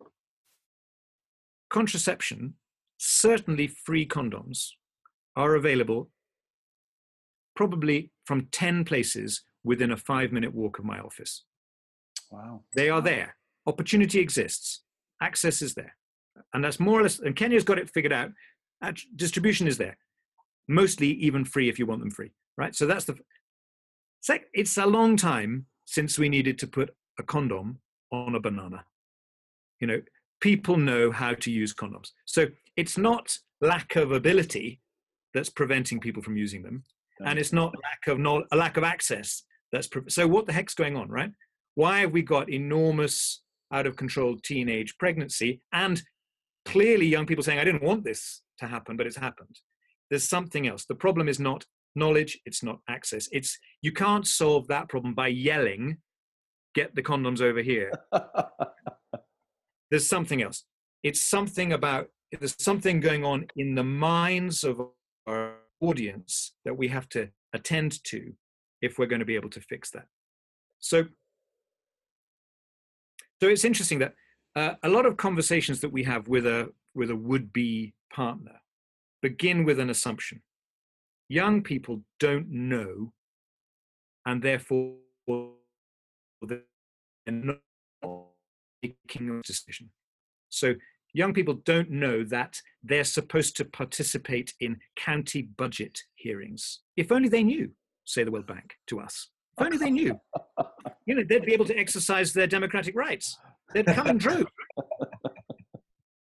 [1.75, 2.55] contraception,
[2.99, 4.69] certainly free condoms,
[5.35, 6.09] are available
[7.57, 11.45] probably from 10 places within a five minute walk of my office.
[12.31, 13.37] wow They are there.
[13.67, 14.83] Opportunity exists.
[15.21, 15.97] Access is there.
[16.53, 18.31] And that's more or less, and Kenya's got it figured out.
[19.17, 19.97] Distribution is there.
[20.69, 22.75] Mostly even free if you want them free, right?
[22.75, 23.17] So that's the.
[24.21, 27.79] Sec- it's a long time since we needed to put a condom
[28.11, 28.85] on a banana.
[29.81, 30.01] You know,
[30.40, 32.11] people know how to use condoms.
[32.25, 34.81] So it's not lack of ability
[35.33, 36.85] that's preventing people from using them,
[37.25, 40.53] and it's not lack of no, a lack of access that's pre- so what the
[40.53, 41.33] heck's going on, right?
[41.75, 43.42] Why have we got enormous,
[43.73, 46.01] out of control teenage pregnancy and
[46.64, 49.59] clearly young people saying, I didn't want this to happen, but it's happened?
[50.11, 50.85] There's something else.
[50.85, 51.64] The problem is not
[51.95, 53.29] knowledge, it's not access.
[53.33, 55.99] It's you can't solve that problem by yelling,
[56.75, 57.93] get the condoms over here.
[59.91, 60.65] There's something else.
[61.03, 62.09] It's something about
[62.41, 64.81] there's something going on in the minds of
[65.27, 68.33] our audience that we have to attend to
[68.83, 70.07] if we're going to be able to fix that.
[70.81, 71.05] So,
[73.41, 74.15] so it's interesting that
[74.57, 78.61] uh, a lot of conversations that we have with a with a would-be partner
[79.21, 80.43] begin with an assumption.
[81.35, 83.12] Young people don't know
[84.25, 84.94] and therefore
[86.42, 86.61] they're
[87.27, 87.59] not
[88.81, 89.90] making a decision.
[90.51, 90.75] So
[91.12, 96.83] young people don't know that they're supposed to participate in county budget hearings.
[96.97, 97.73] If only they knew,
[98.05, 99.31] say the World Bank to us.
[99.59, 100.20] If only they knew,
[101.05, 103.37] you know, they'd be able to exercise their democratic rights.
[103.73, 104.44] They'd come and droves.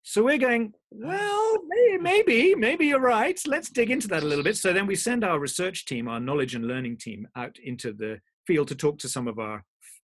[0.09, 1.57] So we're going, well,
[1.99, 3.37] maybe, maybe you're right.
[3.45, 4.55] Let's dig into that a little bit.
[4.55, 8.21] So then we send our research team, our knowledge and learning team, out into the
[8.47, 9.65] field to talk to some of our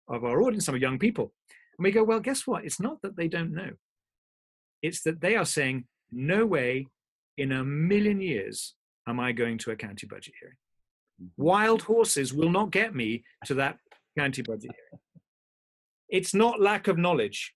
[0.09, 1.33] of our audience, some of young people.
[1.77, 2.65] And we go, well, guess what?
[2.65, 3.71] It's not that they don't know.
[4.83, 6.87] It's that they are saying, no way
[7.37, 8.77] in a million years
[9.09, 10.57] am I going to a county budget hearing.
[11.21, 11.43] Mm-hmm.
[11.43, 13.79] Wild horses will not get me to that
[14.17, 15.03] county budget hearing.
[16.09, 17.53] It's not lack of knowledge.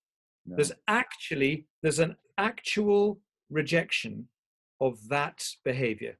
[0.46, 0.56] No.
[0.56, 4.28] There's actually there's an actual rejection
[4.80, 6.16] of that behavior.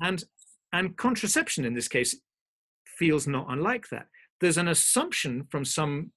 [0.00, 0.24] And
[0.72, 2.16] and contraception in this case
[2.98, 4.06] feels not unlike that.
[4.40, 6.12] There's an assumption from some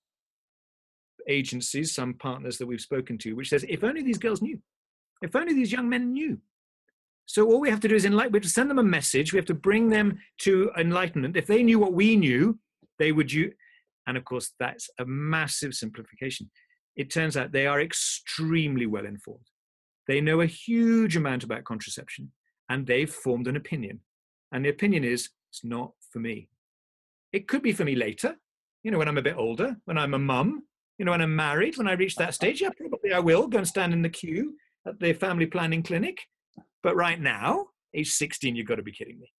[1.30, 4.60] agencies, some partners that we've spoken to, which says, if only these girls knew,
[5.22, 6.40] if only these young men knew.
[7.28, 9.32] So all we have to do is enlighten, we have to send them a message,
[9.32, 11.38] we have to bring them to enlightenment.
[11.38, 12.60] If they knew what we knew,
[13.00, 13.54] they would you
[14.08, 16.50] and of course that's a massive simplification.
[16.96, 19.46] It turns out they are extremely well informed.
[20.08, 22.32] They know a huge amount about contraception
[22.70, 24.02] and they've formed an opinion.
[24.52, 26.50] And the opinion is it's not for me.
[27.32, 28.36] It could be for me later,
[28.84, 30.64] you know, when I'm a bit older, when I'm a mum,
[30.98, 33.58] you know, when I'm married, when I reach that stage, yeah, probably I will go
[33.58, 36.22] and stand in the queue at the family planning clinic.
[36.84, 39.32] But right now, age 16, you've got to be kidding me.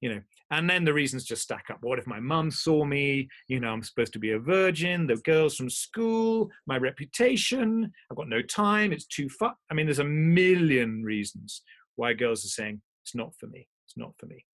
[0.00, 1.78] You know, and then the reasons just stack up.
[1.80, 3.28] What if my mum saw me?
[3.48, 8.16] You know, I'm supposed to be a virgin, the girls from school, my reputation, I've
[8.16, 9.54] got no time, it's too far.
[9.70, 11.62] I mean, there's a million reasons
[11.96, 14.44] why girls are saying, it's not for me, it's not for me.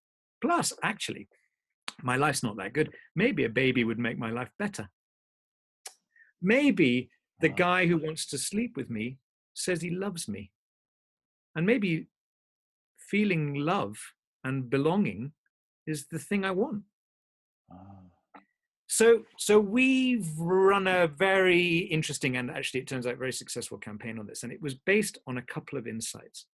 [0.41, 1.29] Plus, actually,
[2.03, 2.93] my life's not that good.
[3.15, 4.89] Maybe a baby would make my life better.
[6.41, 9.19] Maybe the guy who wants to sleep with me
[9.55, 10.51] says he loves me.
[11.55, 12.07] And maybe
[13.11, 13.99] feeling love
[14.45, 15.33] and belonging
[15.87, 16.83] is the thing I want.
[17.71, 18.03] Ah.
[18.87, 24.19] So, so we've run a very interesting and actually it turns out very successful campaign
[24.19, 26.47] on this, and it was based on a couple of insights.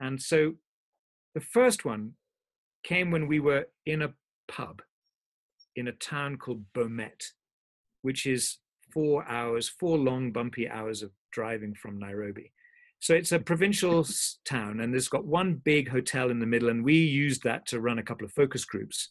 [0.00, 0.54] And so,
[1.34, 2.14] the first one
[2.82, 4.14] came when we were in a
[4.48, 4.82] pub
[5.76, 7.22] in a town called Bomet,
[8.02, 8.58] which is
[8.92, 12.52] four hours, four long bumpy hours of driving from Nairobi.
[13.00, 14.06] So it's a provincial
[14.44, 17.80] town, and there's got one big hotel in the middle, and we used that to
[17.80, 19.08] run a couple of focus groups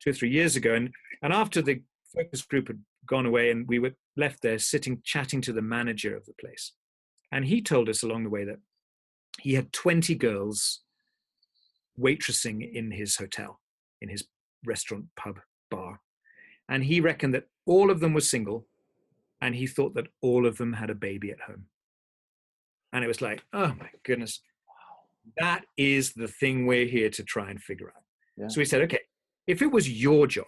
[0.00, 0.74] two or three years ago.
[0.74, 1.80] And and after the
[2.12, 6.16] focus group had gone away, and we were left there sitting chatting to the manager
[6.16, 6.72] of the place,
[7.30, 8.58] and he told us along the way that
[9.40, 10.80] he had 20 girls
[11.98, 13.60] waitressing in his hotel,
[14.00, 14.24] in his
[14.66, 15.38] restaurant, pub,
[15.70, 16.00] bar,
[16.68, 18.66] and he reckoned that all of them were single,
[19.40, 21.66] and he thought that all of them had a baby at home.
[22.94, 24.40] And it was like, oh my goodness,
[25.38, 28.02] that is the thing we're here to try and figure out.
[28.36, 28.48] Yeah.
[28.48, 29.00] So we said, okay,
[29.46, 30.46] if it was your job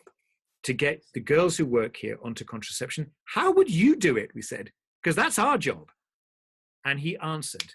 [0.63, 4.31] to get the girls who work here onto contraception, how would you do it?
[4.35, 4.71] We said,
[5.03, 5.91] because that's our job.
[6.85, 7.75] And he answered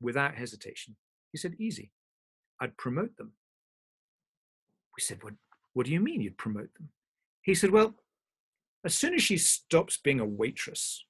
[0.00, 0.96] without hesitation.
[1.30, 1.92] He said, easy.
[2.60, 3.32] I'd promote them.
[4.96, 5.34] We said, what,
[5.74, 6.88] what do you mean you'd promote them?
[7.42, 7.94] He said, well,
[8.84, 11.04] as soon as she stops being a waitress,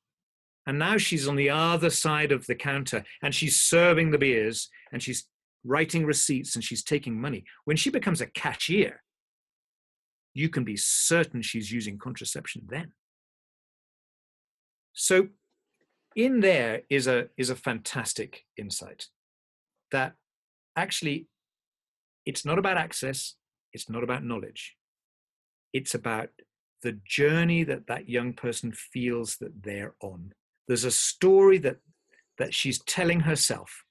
[0.67, 4.69] and now she's on the other side of the counter and she's serving the beers
[4.93, 5.27] and she's
[5.65, 7.45] writing receipts and she's taking money.
[7.65, 9.03] When she becomes a cashier,
[10.35, 12.93] you can be certain she's using contraception then.
[14.93, 15.29] So
[16.17, 19.07] in there is a is a fantastic insight
[19.93, 20.15] that
[20.77, 21.29] actually
[22.27, 23.35] it's not about access,
[23.73, 24.77] it's not about knowledge.
[25.73, 26.31] It's about
[26.83, 30.33] the journey that that young person feels that they're on
[30.69, 31.77] there's a story that
[32.39, 33.85] that she's telling herself.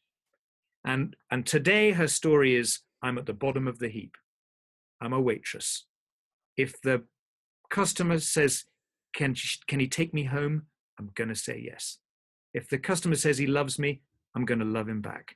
[0.85, 4.15] And and today her story is i'm at the bottom of the heap.
[5.01, 5.85] I'm a waitress.
[6.57, 7.03] If the
[7.69, 8.65] customer says
[9.13, 10.67] can sh- can he take me home?
[10.97, 11.99] I'm going to say yes.
[12.53, 14.01] If the customer says he loves me
[14.35, 15.35] i'm going to love him back.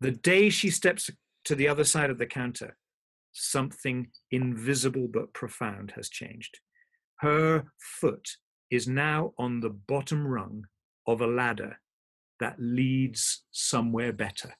[0.00, 1.10] The day she steps
[1.44, 2.76] to the other side of the counter
[3.32, 6.58] something invisible but profound has changed.
[7.20, 8.28] Her foot
[8.70, 10.66] is now on the bottom rung
[11.06, 11.78] of a ladder
[12.40, 14.54] that leads somewhere better.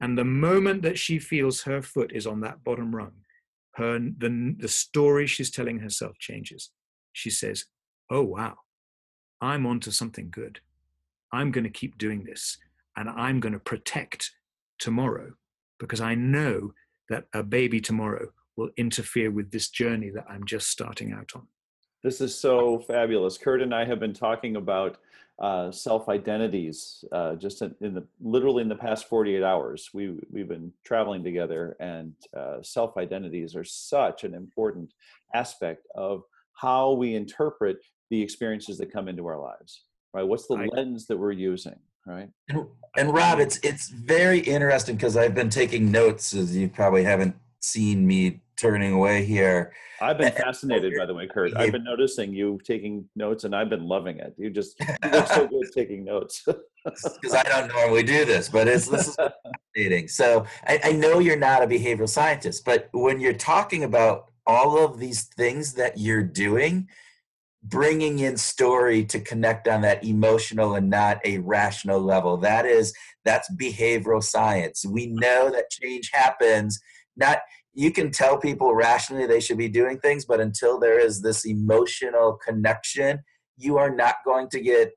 [0.00, 3.12] And the moment that she feels her foot is on that bottom rung,
[3.74, 6.70] her the, the story she's telling herself changes.
[7.12, 7.66] She says,
[8.10, 8.56] Oh wow,
[9.40, 10.60] I'm onto something good.
[11.32, 12.58] I'm going to keep doing this
[12.96, 14.32] and I'm going to protect
[14.78, 15.32] tomorrow
[15.78, 16.74] because I know
[17.08, 21.46] that a baby tomorrow will interfere with this journey that I'm just starting out on.
[22.02, 23.38] This is so fabulous.
[23.38, 24.98] Kurt and I have been talking about
[25.38, 29.90] uh, self identities uh, just in, in, the literally in the past 48 hours.
[29.94, 34.92] We we've been traveling together, and uh, self identities are such an important
[35.34, 36.24] aspect of
[36.54, 37.78] how we interpret
[38.10, 39.84] the experiences that come into our lives.
[40.12, 40.22] Right?
[40.22, 41.78] What's the lens that we're using?
[42.04, 42.28] Right.
[42.48, 47.04] And, and Rob, it's it's very interesting because I've been taking notes, as you probably
[47.04, 49.72] haven't seen me turning away here.
[50.00, 51.56] I've been fascinated, by the way, Kurt.
[51.56, 54.34] I've been noticing you taking notes, and I've been loving it.
[54.38, 56.46] You just you look so good taking notes.
[56.84, 60.08] Because I don't normally do this, but it's this is fascinating.
[60.08, 64.84] So I, I know you're not a behavioral scientist, but when you're talking about all
[64.84, 66.88] of these things that you're doing,
[67.62, 72.92] bringing in story to connect on that emotional and not a rational level, that is
[73.24, 74.84] that's behavioral science.
[74.84, 76.80] We know that change happens
[77.16, 77.38] not
[77.74, 81.44] you can tell people rationally they should be doing things, but until there is this
[81.44, 83.20] emotional connection,
[83.56, 84.92] you are not going to get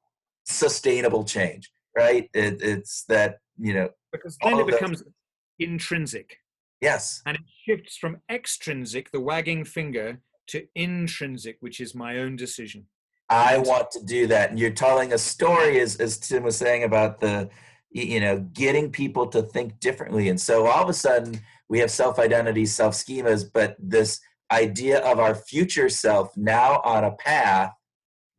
[0.46, 2.30] sustainable change, right?
[2.34, 3.90] It, it's that, you know.
[4.12, 5.14] Because then it becomes those.
[5.60, 6.38] intrinsic.
[6.82, 7.22] Yes.
[7.26, 12.86] And it shifts from extrinsic, the wagging finger, to intrinsic, which is my own decision.
[13.30, 14.52] I want to do that.
[14.52, 17.50] And you're telling a story, as, as Tim was saying about the,
[17.90, 20.30] you know, getting people to think differently.
[20.30, 21.40] And so all of a sudden,
[21.70, 24.20] we have self identities, self schemas, but this
[24.52, 27.72] idea of our future self now on a path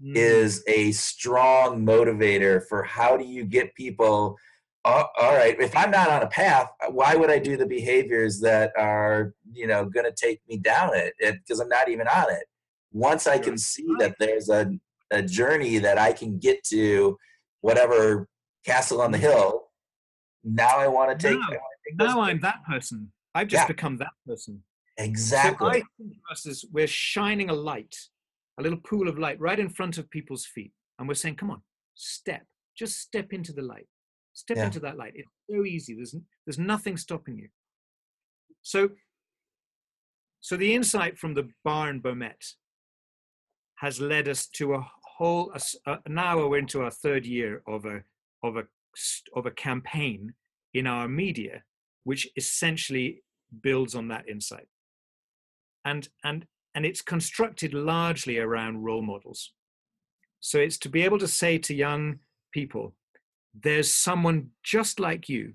[0.03, 0.16] mm.
[0.16, 4.37] is a strong motivator for how do you get people
[4.85, 8.41] uh, all right if i'm not on a path why would i do the behaviors
[8.41, 12.31] that are you know going to take me down it because i'm not even on
[12.31, 12.45] it
[12.93, 14.70] once i can see that there's a,
[15.11, 17.18] a journey that i can get to
[17.62, 18.29] whatever
[18.64, 19.27] castle on the Mm-hmm.
[19.27, 19.62] hill
[20.45, 21.39] now i want to take
[21.99, 23.66] now, now i'm that person I've just yeah.
[23.68, 24.62] become that person.
[24.97, 25.66] Exactly.
[25.66, 27.95] So I think of us as we're shining a light,
[28.59, 30.72] a little pool of light right in front of people's feet.
[30.99, 31.61] And we're saying, come on,
[31.95, 32.43] step,
[32.76, 33.87] just step into the light.
[34.32, 34.64] Step yeah.
[34.66, 35.12] into that light.
[35.14, 35.95] It's so easy.
[35.95, 36.14] There's,
[36.47, 37.49] there's nothing stopping you.
[38.62, 38.89] So,
[40.41, 42.55] so the insight from the bar Bomet
[43.76, 44.87] has led us to a
[45.18, 45.53] whole,
[45.87, 48.01] a, now we're into our third year of a,
[48.43, 48.64] of a,
[49.34, 50.32] of a campaign
[50.72, 51.62] in our media
[52.07, 53.20] which essentially
[53.62, 54.68] builds on that insight.
[55.84, 59.53] And and and it's constructed largely around role models.
[60.40, 62.18] So it's to be able to say to young
[62.53, 62.94] people
[63.62, 65.55] there's someone just like you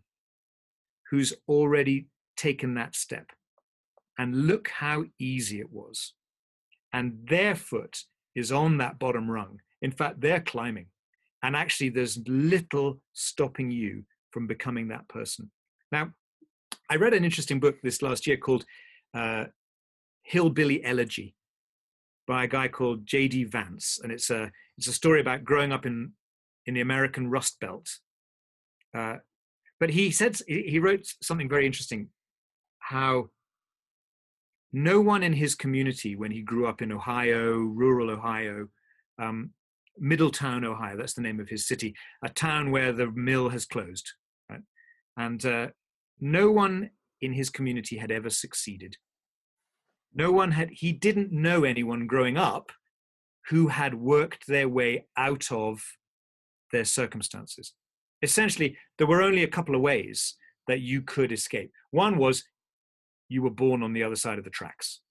[1.11, 3.27] who's already taken that step.
[4.17, 6.13] And look how easy it was.
[6.93, 7.99] And their foot
[8.35, 9.59] is on that bottom rung.
[9.81, 10.87] In fact they're climbing.
[11.43, 15.51] And actually there's little stopping you from becoming that person.
[15.91, 16.11] Now
[16.89, 18.65] I read an interesting book this last year called
[19.13, 19.45] uh,
[20.23, 21.35] Hillbilly Elegy
[22.27, 23.45] by a guy called J.D.
[23.45, 26.13] Vance, and it's a it's a story about growing up in
[26.65, 27.87] in the American Rust Belt.
[28.95, 29.17] Uh,
[29.79, 32.09] but he said he wrote something very interesting,
[32.79, 33.29] how
[34.71, 38.67] no one in his community when he grew up in Ohio, rural Ohio,
[39.19, 39.51] um,
[39.97, 44.11] Middletown, Ohio, that's the name of his city, a town where the mill has closed,
[44.49, 44.61] right?
[45.17, 45.67] And uh,
[46.21, 48.95] no one in his community had ever succeeded.
[50.13, 52.71] No one had, he didn't know anyone growing up
[53.49, 55.81] who had worked their way out of
[56.71, 57.73] their circumstances.
[58.21, 60.35] Essentially, there were only a couple of ways
[60.67, 61.71] that you could escape.
[61.89, 62.43] One was
[63.29, 65.01] you were born on the other side of the tracks.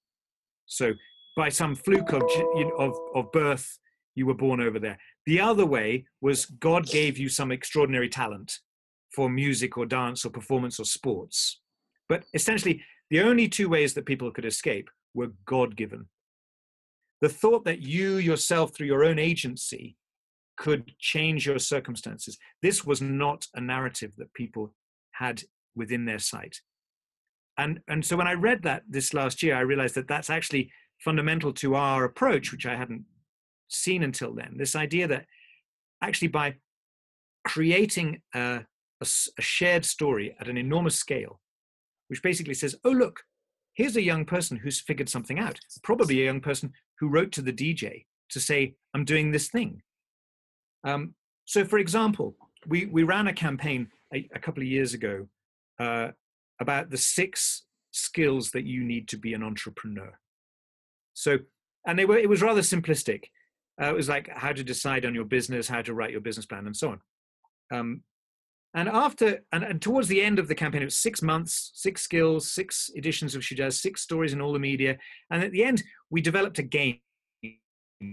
[0.66, 0.92] So,
[1.36, 2.22] by some fluke of,
[2.78, 3.78] of, of birth,
[4.14, 4.98] you were born over there.
[5.26, 8.58] The other way was God gave you some extraordinary talent
[9.14, 11.60] for music or dance or performance or sports.
[12.08, 16.08] But essentially, the only two ways that people could escape were God given.
[17.20, 19.96] The thought that you yourself, through your own agency,
[20.56, 24.74] could change your circumstances, this was not a narrative that people
[25.12, 25.42] had
[25.74, 26.60] within their sight.
[27.58, 30.70] And, and so when I read that this last year, I realized that that's actually
[30.98, 33.04] fundamental to our approach, which I hadn't
[33.68, 34.56] seen until then.
[34.56, 35.26] This idea that
[36.02, 36.54] actually by
[37.46, 38.60] creating a,
[39.00, 39.06] a,
[39.38, 41.40] a shared story at an enormous scale,
[42.08, 43.22] which basically says, oh, look,
[43.74, 47.42] here's a young person who's figured something out, probably a young person who wrote to
[47.42, 49.82] the DJ to say, I'm doing this thing.
[50.84, 52.36] Um, so, for example,
[52.66, 55.26] we, we ran a campaign a, a couple of years ago
[55.78, 56.08] uh,
[56.60, 60.18] about the six skills that you need to be an entrepreneur.
[61.14, 61.38] So,
[61.86, 63.24] and they were, it was rather simplistic.
[63.80, 66.46] Uh, it was like how to decide on your business, how to write your business
[66.46, 67.00] plan, and so on.
[67.72, 68.02] Um,
[68.74, 72.02] And after and, and towards the end of the campaign, it was six months, six
[72.02, 74.96] skills, six editions of Shujaz, six stories in all the media.
[75.30, 77.00] And at the end, we developed a game.
[78.04, 78.06] A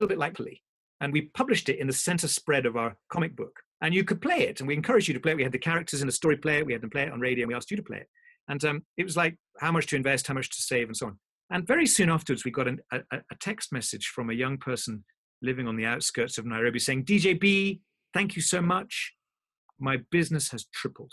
[0.00, 0.60] little bit like Play.
[1.00, 3.60] And we published it in the center spread of our comic book.
[3.80, 5.36] And you could play it, and we encouraged you to play it.
[5.36, 7.20] We had the characters in the story play it, we had them play it on
[7.20, 8.08] radio, and we asked you to play it.
[8.48, 11.06] And um, it was like how much to invest, how much to save, and so
[11.06, 11.18] on.
[11.50, 15.04] And very soon afterwards, we got an, a, a text message from a young person
[15.42, 17.80] living on the outskirts of Nairobi saying, DJB,
[18.14, 19.14] thank you so much.
[19.78, 21.12] My business has tripled.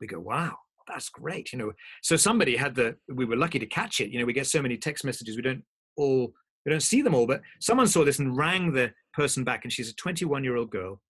[0.00, 0.56] We go, wow,
[0.88, 1.52] that's great.
[1.52, 1.72] You know,
[2.02, 4.10] so somebody had the, we were lucky to catch it.
[4.10, 5.62] You know, we get so many text messages, we don't
[5.96, 6.32] all,
[6.64, 9.72] we don't see them all, but someone saw this and rang the person back, and
[9.72, 11.00] she's a 21 year old girl.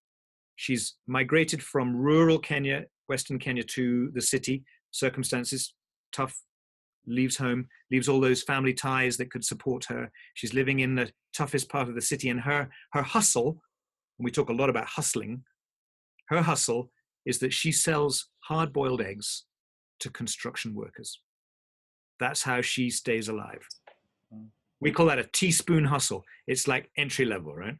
[0.57, 4.65] She's migrated from rural Kenya, Western Kenya, to the city.
[4.91, 5.75] Circumstances
[6.13, 6.39] tough,
[7.07, 10.11] leaves home, leaves all those family ties that could support her.
[10.35, 13.63] She's living in the toughest part of the city, and her her hustle.
[14.19, 15.45] And we talk a lot about hustling.
[16.29, 16.91] Her hustle
[17.27, 19.45] is that she sells hard-boiled eggs
[20.01, 21.21] to construction workers.
[22.19, 23.67] That's how she stays alive.
[24.81, 26.25] We call that a teaspoon hustle.
[26.47, 27.77] It's like entry level, right?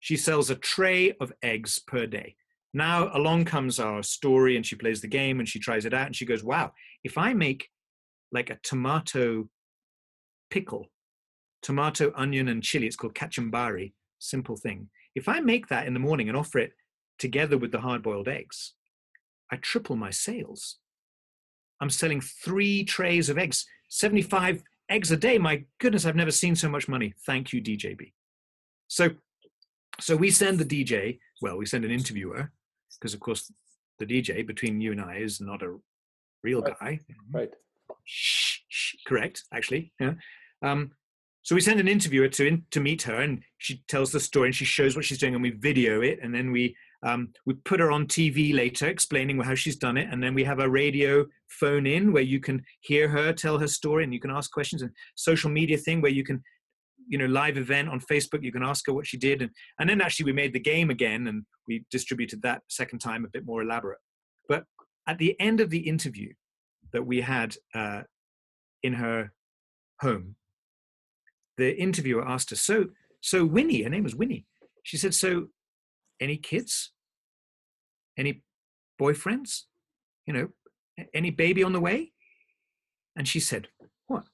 [0.00, 2.36] She sells a tray of eggs per day.
[2.72, 6.06] Now along comes our story, and she plays the game and she tries it out,
[6.06, 6.72] and she goes, Wow,
[7.04, 7.68] if I make
[8.32, 9.48] like a tomato
[10.50, 10.86] pickle,
[11.62, 14.88] tomato, onion, and chili, it's called kachumbari, simple thing.
[15.14, 16.72] If I make that in the morning and offer it
[17.18, 18.74] together with the hard boiled eggs,
[19.50, 20.78] I triple my sales.
[21.80, 25.38] I'm selling three trays of eggs, 75 eggs a day.
[25.38, 27.14] My goodness, I've never seen so much money.
[27.26, 28.12] Thank you, DJB.
[28.88, 29.10] So
[29.98, 32.50] so we send the DJ, well, we send an interviewer,
[32.98, 33.52] because of course
[33.98, 35.76] the DJ between you and I is not a
[36.42, 36.78] real Right.
[36.80, 37.00] guy.
[37.30, 37.50] Right.
[39.06, 39.92] Correct, actually.
[40.00, 40.14] Yeah.
[40.62, 40.92] Um,
[41.42, 44.48] so we send an interviewer to in, to meet her, and she tells the story,
[44.48, 47.54] and she shows what she's doing, and we video it, and then we um, we
[47.54, 50.68] put her on TV later, explaining how she's done it, and then we have a
[50.68, 54.52] radio phone in where you can hear her tell her story, and you can ask
[54.52, 56.42] questions, and social media thing where you can
[57.08, 59.90] you know live event on facebook you can ask her what she did and and
[59.90, 63.44] then actually we made the game again and we distributed that second time a bit
[63.44, 63.98] more elaborate
[64.48, 64.64] but
[65.06, 66.32] at the end of the interview
[66.92, 68.02] that we had uh,
[68.82, 69.32] in her
[70.00, 70.36] home.
[71.56, 72.86] The interviewer asked her so
[73.20, 74.46] so winnie her name was winnie
[74.82, 75.48] she said so
[76.20, 76.92] any kids?
[78.18, 78.42] Any
[79.00, 79.62] boyfriends?
[80.26, 80.48] You know
[81.14, 82.12] any baby on the way?
[83.16, 83.68] And she said
[84.06, 84.24] what?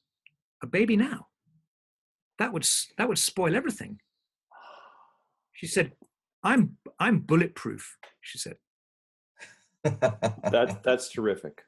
[0.63, 1.29] A baby now?
[2.39, 2.67] That would
[2.99, 4.01] that would spoil everything.
[5.53, 5.93] She said
[6.43, 8.57] i'm i'm bulletproof she said.
[10.53, 11.63] That that's terrific.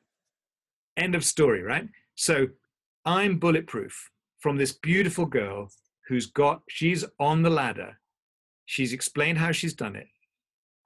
[0.98, 1.88] End of story right?
[2.14, 2.46] So
[3.04, 5.70] i'm bulletproof from this beautiful girl
[6.08, 7.98] who's got she's on the ladder.
[8.66, 10.08] She's explained how she's done it.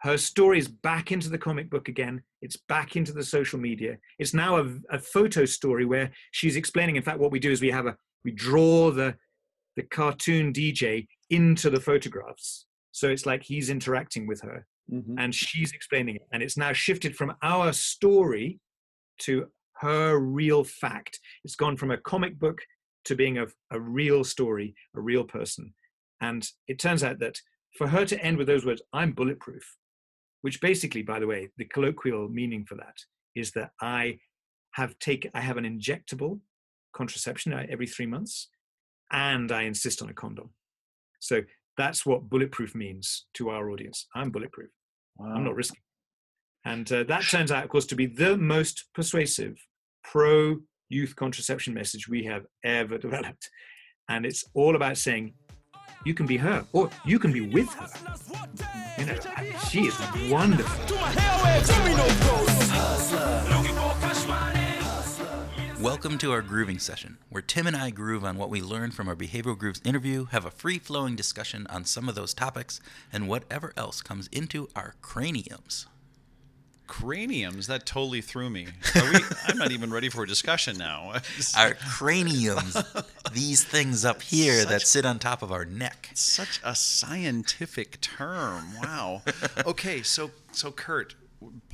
[0.03, 2.23] Her story is back into the comic book again.
[2.41, 3.99] It's back into the social media.
[4.19, 6.97] It's now a, a photo story where she's explaining.
[6.97, 9.15] In fact what we do is we have a we draw the
[9.77, 12.67] the cartoon dj into the photographs.
[12.93, 15.15] So it's like he's interacting with her Mhm.
[15.19, 16.27] and she's explaining it.
[16.33, 18.59] And it's now shifted from our story
[19.21, 19.47] to
[19.83, 21.21] her real fact.
[21.45, 22.61] It's gone from a comic book
[23.05, 25.75] to being a, a real story a real person.
[26.21, 27.37] And it turns out that
[27.77, 29.77] for her to end with those words i'm bulletproof
[30.43, 32.97] which basically by the way the colloquial meaning for that
[33.35, 34.19] is that i
[34.73, 36.41] have taken i have an injectable
[36.95, 38.49] contraception every three months
[39.11, 40.51] and i insist on a condom.
[41.21, 41.43] So
[41.77, 44.07] that's what bulletproof means to our audience.
[44.15, 44.71] I'm bulletproof.
[45.21, 45.81] I'm not risking.
[46.65, 49.57] And uh, that turns out, of course, to be the most persuasive
[50.05, 50.57] pro
[50.89, 53.49] youth contraception message we have ever developed.
[54.09, 55.35] And it's all about saying,
[56.05, 57.89] you can be her or you can be with her.
[58.99, 59.15] You know,
[59.69, 59.99] she is
[60.31, 60.97] wonderful.
[65.81, 69.09] Welcome to our grooving session, where Tim and I groove on what we learned from
[69.09, 72.81] our Behavioral Grooves interview, have a free flowing discussion on some of those topics,
[73.13, 75.87] and whatever else comes into our craniums.
[76.93, 78.67] Craniums, that totally threw me.
[78.95, 81.15] Are we, I'm not even ready for a discussion now.
[81.57, 82.77] Our craniums,
[83.33, 86.11] these things up here that sit on top of our neck.
[86.13, 88.75] Such a scientific term.
[88.79, 89.23] Wow.
[89.65, 91.15] Okay, so so Kurt,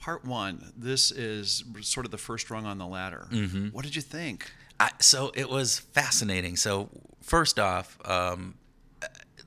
[0.01, 0.73] part one.
[0.77, 3.27] This is sort of the first rung on the ladder.
[3.33, 3.73] Mhm.
[3.73, 4.53] What did you think?
[4.79, 6.55] I, so it was fascinating.
[6.55, 6.91] So
[7.23, 8.55] first off, um,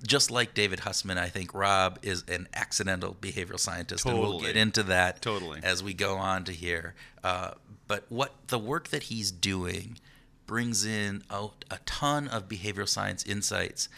[0.06, 4.58] just like David Hussman, I think Rob is an accidental behavioral scientist, and we'll get
[4.58, 5.60] into that Totally.
[5.64, 6.96] as we go on to here.
[7.24, 7.52] Uh,
[7.88, 10.00] but what the work that he's doing
[10.48, 13.90] brings in a, a ton of behavioral science insights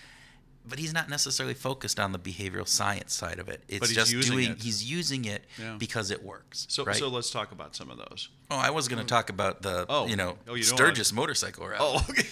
[0.68, 3.64] but he's not necessarily focused on the behavioral science side of it.
[3.68, 4.51] It's But he's just using doing.
[4.51, 4.61] it.
[4.61, 5.76] He's using it Yeah.
[5.78, 6.66] because it works.
[6.70, 6.95] So, right?
[6.95, 8.30] so let's talk about some of those.
[8.49, 9.07] oh, I was going to mm.
[9.07, 10.07] talk about the Oh.
[10.07, 11.78] you know Oh, you don't Sturgis motorcycle route.
[11.80, 12.24] Oh, okay.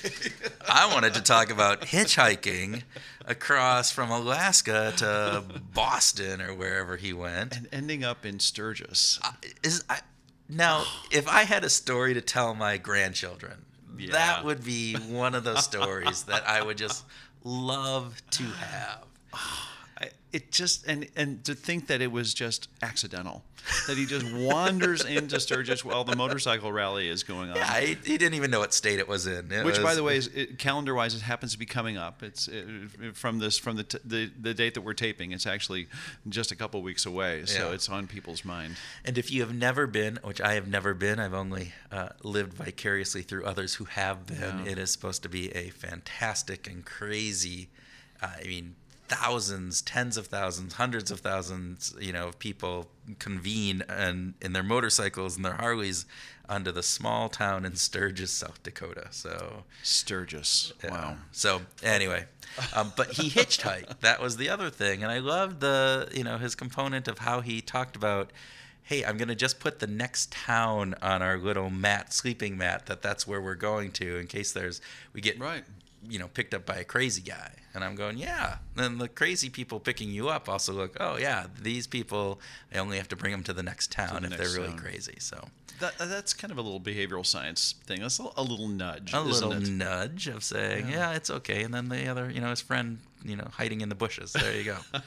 [0.69, 2.83] I wanted to talk about hitchhiking
[3.25, 7.55] across from Alaska to Boston or wherever he went.
[7.57, 9.19] and ending up in Sturgis.
[9.23, 9.31] Uh,
[9.63, 9.99] is I,
[10.47, 13.65] now, if I had a story to tell my grandchildren,
[13.97, 14.11] Yeah.
[14.13, 17.03] that would be one of those stories that I would just
[17.43, 19.05] love to have.
[19.33, 19.70] Oh,
[20.33, 23.43] It just and and to think that it was just accidental,
[23.87, 27.57] that he just wanders into Sturgis while the motorcycle rally is going on.
[27.57, 29.51] Yeah, he, he didn't even know what state it was in.
[29.51, 32.23] It Which, by the way, is it, calendar-wise, it happens to be coming up.
[32.23, 32.63] It's uh
[33.13, 35.33] from this from the, t- the the date that we're taping.
[35.33, 35.87] It's actually
[36.29, 37.73] just a couple weeks away, so Yeah.
[37.75, 38.77] it's on people's mind.
[39.03, 42.53] And if you have never been, which I have never been, I've only uh, lived
[42.53, 44.59] vicariously through others who have been.
[44.63, 44.71] Yeah.
[44.71, 47.67] It is supposed to be a fantastic and crazy.
[48.23, 48.75] Uh, I mean,
[49.11, 52.87] thousands, tens of thousands, hundreds of thousands, you know, of people
[53.19, 56.05] convene and in their motorcycles and their Harleys
[56.47, 59.07] onto the small town in Sturgis, South Dakota.
[59.11, 60.71] So Sturgis.
[60.81, 60.91] yeah.
[60.91, 61.17] Wow.
[61.33, 62.25] So anyway,
[62.73, 63.99] um, but he hitchhiked.
[63.99, 67.41] That was the other thing, and I loved the you know his component of how
[67.41, 68.31] he talked about.
[68.83, 72.85] Hey, I'm gonna just put the next town on our little mat, sleeping mat.
[72.85, 74.81] That that's where we're going to in case there's
[75.13, 75.63] we get Right.
[76.07, 77.53] You know picked up by a crazy guy.
[77.73, 78.57] And I'm going, yeah.
[78.75, 82.41] Then the crazy people picking you up also look, oh yeah, these people.
[82.73, 84.73] I only have to bring them to the next town the if next they're really
[84.73, 84.79] town.
[84.79, 85.15] crazy.
[85.19, 85.47] So
[85.79, 88.01] That, that's kind of a little behavioral science thing.
[88.01, 89.13] That's a, a little nudge.
[89.13, 89.69] a isn't little it?
[89.69, 91.13] nudge of saying, yeah.
[91.13, 91.63] it's okay.
[91.63, 94.33] And then the other, you know, his friend, you know, hiding in the bushes.
[94.33, 94.77] There you go.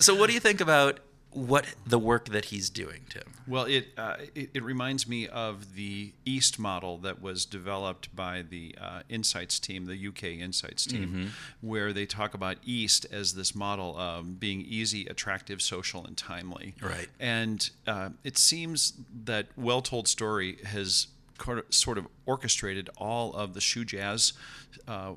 [0.00, 0.98] so, what do you think about
[1.30, 3.24] what the work that he's doing, Tim?
[3.46, 8.42] Well, it, uh, it it reminds me of the East model that was developed by
[8.48, 13.54] the uh, Insights team, the UK Insights team, where they talk about East as this
[13.54, 16.74] model of being easy, attractive, social, and timely.
[16.80, 17.08] Right.
[17.20, 21.08] And uh, it seems that Well Told Story has
[21.70, 24.32] sort of orchestrated all of the Shujaz.
[24.86, 25.12] Uh,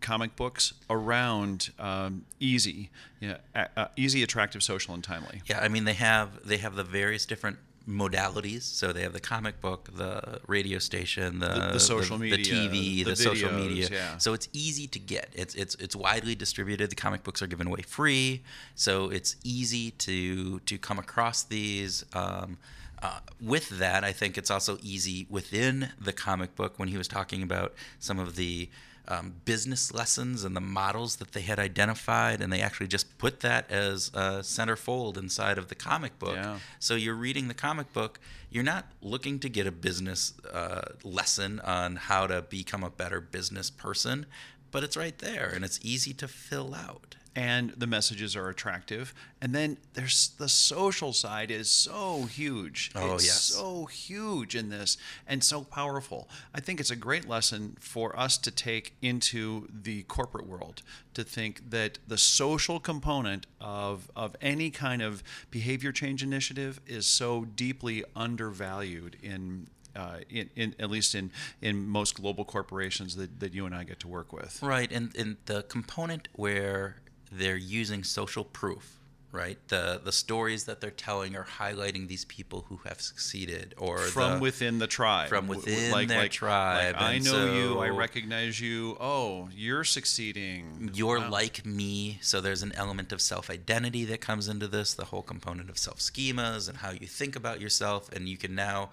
[0.00, 2.90] comic books around um, easy,
[3.20, 5.40] you know, a- uh, easy, attractive, social, and timely.
[5.46, 7.58] Yeah, I mean they have they have the various different
[7.88, 8.62] modalities.
[8.62, 12.44] So they have the comic book, the radio station, the The- the social the, media,
[12.44, 13.88] the TV, the the, social media.
[13.90, 14.18] yeah.
[14.18, 15.30] So it's easy to get.
[15.34, 16.90] It's it's it's widely distributed.
[16.90, 18.42] The comic books are given away free,
[18.74, 22.04] so it's easy to to come across these.
[22.12, 22.58] Um,
[23.02, 27.08] uh, with that, I think it's also easy within the comic book when he was
[27.08, 28.68] talking about some of the
[29.08, 33.40] um, business lessons and the models that they had identified, and they actually just put
[33.40, 36.34] that as a centerfold inside of the comic book.
[36.34, 36.58] Yeah.
[36.78, 38.18] So you're reading the comic book.
[38.50, 43.20] You're not looking to get a business uh, lesson on how to become a better
[43.20, 44.26] business person,
[44.70, 47.16] but it's right there and it's easy to fill out.
[47.36, 49.12] And the messages are attractive.
[49.42, 52.90] And then there's the social side is so huge.
[52.96, 53.42] Oh, it's yes.
[53.42, 54.96] so huge in this
[55.28, 56.30] and so powerful.
[56.54, 60.82] I think it's a great lesson for us to take into the corporate world
[61.12, 67.06] to think that the social component of of any kind of behavior change initiative is
[67.06, 71.30] so deeply undervalued in uh, in, in at least in,
[71.62, 74.62] in most global corporations that, that you and I get to work with.
[74.62, 76.96] Right, and, and the component where
[77.30, 78.98] they're using social proof,
[79.32, 79.58] right?
[79.68, 84.34] The the stories that they're telling are highlighting these people who have succeeded or from
[84.34, 85.28] the, within the tribe.
[85.28, 87.78] From within like, their like, tribe, Like, I know you.
[87.78, 88.96] I recognize you.
[89.00, 90.90] Oh, you're succeeding.
[90.94, 91.30] you're Wow.
[91.30, 95.68] like me so there's an element of self-identity that comes into this the whole component
[95.70, 98.90] of self-schemas and how you think about yourself and you can now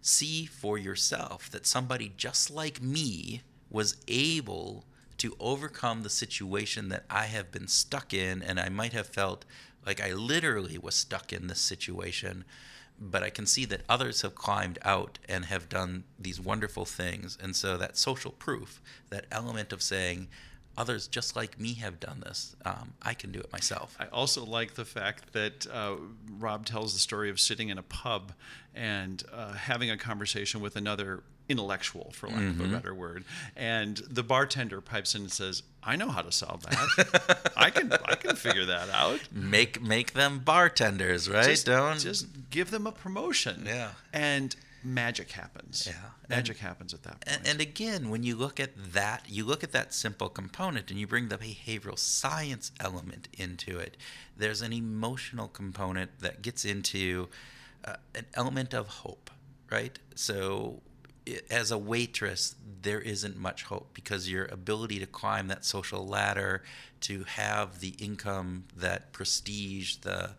[0.00, 4.84] see for yourself that somebody just like me was able
[5.22, 9.44] to overcome the situation that I have been stuck in and I might have felt
[9.86, 12.44] like I literally was stuck in this situation
[12.98, 17.36] but I can see that others have climbed out and have done these wonderful things.
[17.42, 20.28] And so that social proof, that element of saying,
[20.76, 23.96] others just like me have done this, um, I can do it myself.
[23.98, 25.96] I also like the fact that uh,
[26.38, 28.32] Rob tells the story of sitting in a pub
[28.74, 33.24] and uh, having a conversation with another intellectual, for lack of a better word,
[33.56, 37.52] and the bartender pipes in and says, "I know how to solve that.
[37.56, 41.44] I can, I can figure that out." Make make them bartenders, right?
[41.44, 43.64] Just, Don't just give them a promotion.
[43.66, 43.90] Yeah.
[44.12, 45.86] and magic happens.
[45.88, 46.10] Yeah.
[46.28, 47.38] magic happens at that point.
[47.38, 50.98] And, and again, when you look at that, you look at that simple component and
[50.98, 53.96] you bring the behavioral science element into it,
[54.36, 57.28] there's an emotional component that gets into
[57.84, 59.30] uh, an element of hope,
[59.70, 59.96] right?
[60.16, 60.82] So
[61.50, 66.62] as a waitress, there isn't much hope because your ability to climb that social ladder,
[67.02, 70.30] to have the income, that prestige, the,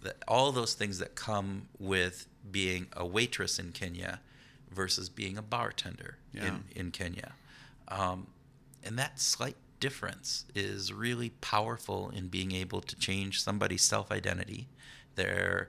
[0.00, 4.20] the all those things that come with being a waitress in Kenya
[4.70, 6.46] versus being a bartender Yeah.
[6.46, 7.32] in, in Kenya.
[7.88, 8.28] Um,
[8.82, 14.68] and that slight difference is really powerful in being able to change somebody's self identity,
[15.16, 15.68] their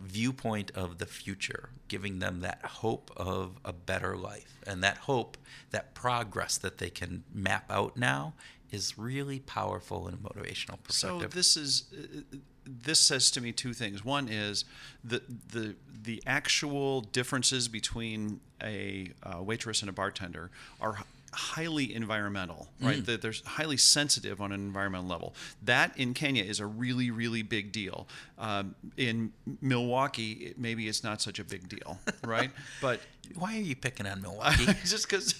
[0.00, 4.58] viewpoint of the future, giving them that hope of a better life.
[4.66, 5.36] And that hope,
[5.70, 8.34] that progress that they can map out now,
[8.70, 11.32] is really powerful in a motivational So perspective.
[11.32, 12.36] this is uh,
[12.66, 14.04] this says to me two things.
[14.04, 14.64] One is
[15.02, 15.22] the
[15.52, 20.98] the the actual differences between a uh, waitress and a bartender are
[21.32, 22.98] highly environmental, right?
[22.98, 23.06] Mm.
[23.06, 25.34] That they're highly sensitive on an environmental level.
[25.62, 28.08] That in Kenya is a really really big deal.
[28.38, 32.50] Um, in Milwaukee, it, maybe it's not such a big deal, right?
[32.80, 33.00] But
[33.34, 34.66] Why are you picking on Milwaukee?
[34.84, 35.34] just because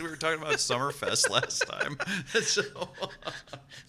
[0.00, 1.98] we were talking about Summerfest last time.
[2.42, 2.62] So,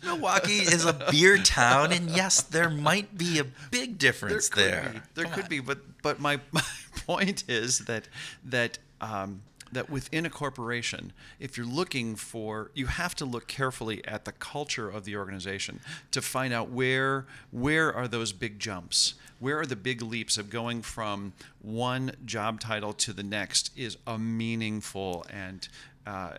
[0.04, 4.70] Milwaukee is a beer town, and yes, there might be a big difference there.
[4.70, 4.84] there.
[4.84, 5.02] Could be.
[5.16, 6.62] There could be, but but my, my
[7.06, 8.08] point is that
[8.46, 9.42] that um,
[9.74, 14.32] that within a corporation, if you're looking for, you have to look carefully at the
[14.32, 15.80] culture of the organization
[16.12, 19.16] to find out where where are those big jumps.
[19.40, 23.98] Where are the big leaps of going from one job title to the next is
[24.08, 25.68] a meaningful and
[26.06, 26.32] uh,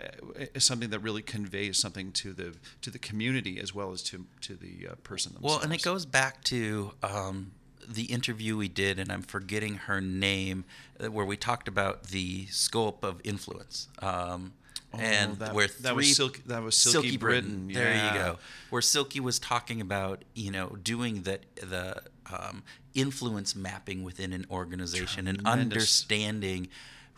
[0.54, 4.26] is something that really conveys something to the to the community as well as to
[4.42, 5.56] to the uh, person themselves.
[5.56, 7.52] Well, and it goes back to um,
[7.88, 10.64] the interview we did, and I'm forgetting her name,
[11.02, 13.88] uh, where we talked about the scope of influence.
[14.00, 14.52] Um,
[14.92, 18.12] Oh, and that- where that was three- Silk- that was Silky Britton, There yeah.
[18.12, 18.38] you go.
[18.70, 22.62] Where Silky was talking about, you know, doing that the um,
[22.94, 26.68] influence mapping within an organization and understanding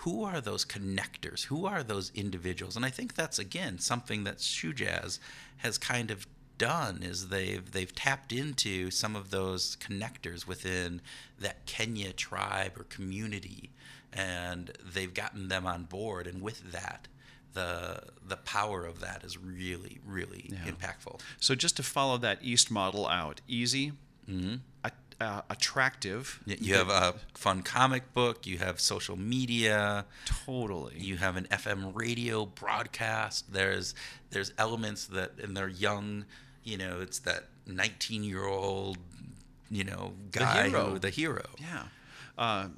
[0.01, 4.39] who are those connectors, who are those individuals, and I think that's again something that
[4.39, 5.19] Shujaz
[5.59, 6.27] has kind of
[6.59, 11.01] done is they've they've tapped into some of those connectors within
[11.39, 13.71] that Kenya tribe or community,
[14.13, 17.09] and they've gotten them on board, and with that,
[17.55, 21.21] the the power of that is really really impactful.
[21.41, 23.93] So just to follow that East model out, easy,
[24.85, 26.41] a- uh, attractive.
[26.61, 28.47] You have a fun comic book.
[28.47, 30.05] You have social media.
[30.45, 30.99] Totally.
[30.99, 33.53] You have an FM radio broadcast.
[33.53, 33.95] There's
[34.31, 36.27] there's elements that, and they're young.
[36.67, 38.99] You know, it's that 19 year old,
[39.71, 40.91] you know, The guy hero.
[40.91, 41.45] who the hero.
[41.59, 41.85] Yeah.
[42.37, 42.69] Uh,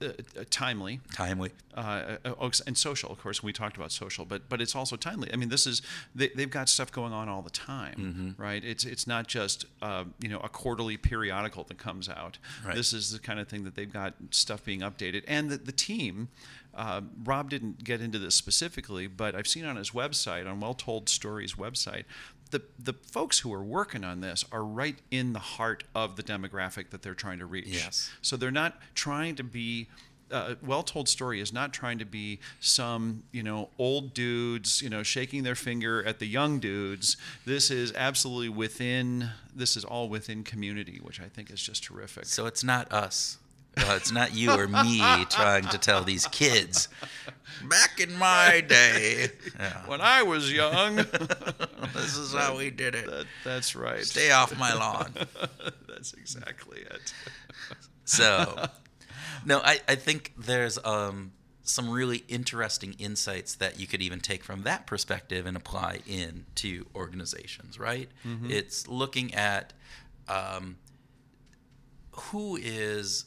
[0.00, 3.12] uh, uh, timely, timely, uh, uh, oh, and social.
[3.12, 5.32] Of course, we talked about social, but but it's also timely.
[5.32, 5.80] I mean, this is
[6.12, 7.94] they, they've got stuff going on all the time,
[8.36, 8.42] Mm-hmm.
[8.42, 8.64] right?
[8.64, 12.38] It's it's not just uh, you know a quarterly periodical that comes out.
[12.66, 12.74] Right.
[12.74, 15.72] This is the kind of thing that they've got stuff being updated, and the, the
[15.72, 16.28] team.
[16.74, 20.72] Uh, Rob didn't get into this specifically, but I've seen on his website, on Well
[20.72, 22.04] Told Stories website,
[22.52, 26.22] the the folks who are working on this are right in the heart of the
[26.22, 27.66] demographic that they're trying to reach.
[27.66, 28.10] Yes.
[28.22, 29.88] So they're not trying to be.
[30.30, 34.88] Uh, well told story is not trying to be some you know old dudes you
[34.88, 40.08] know shaking their finger at the young dudes this is absolutely within this is all
[40.08, 43.36] within community which i think is just terrific So it's not us.
[43.76, 45.00] Uh, it's not you or me
[45.30, 46.88] trying to tell these kids.
[47.68, 49.86] Back in my day, Yeah.
[49.86, 50.96] when i was young
[51.94, 53.06] this is how we did it.
[53.06, 55.14] that, that's right Stay off my lawn.
[55.88, 57.12] that's exactly it
[58.04, 58.66] So,
[59.46, 64.42] no, I, I think there's um, some really interesting insights that you could even take
[64.42, 68.08] from that perspective and apply into organizations, right?
[68.48, 69.72] It's looking at
[70.28, 70.76] um,
[72.10, 73.26] who is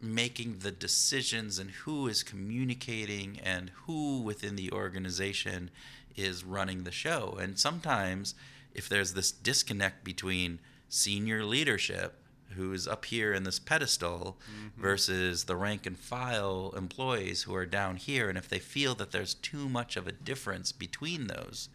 [0.00, 5.70] making the decisions and who is communicating and who within the organization
[6.16, 7.36] is running the show.
[7.40, 8.34] And sometimes,
[8.74, 12.14] if there's this disconnect between senior leadership,
[12.56, 14.80] who is up here in this pedestal, mm-hmm.
[14.80, 19.12] versus the rank and file employees who are down here, and if they feel that
[19.12, 21.68] there's too much of a difference between those,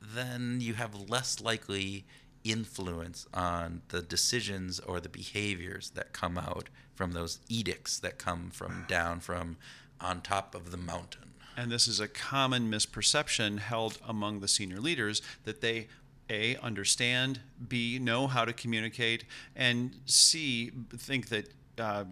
[0.00, 2.04] then you have less likely
[2.44, 8.50] influence on the decisions or the behaviors that come out from those edicts that come
[8.50, 9.56] from down from
[10.00, 11.32] on top of the mountain.
[11.56, 15.88] And this is a common misperception held among the senior leaders that they
[16.30, 19.24] a understand, b know how to communicate,
[19.54, 22.04] and c think that uh,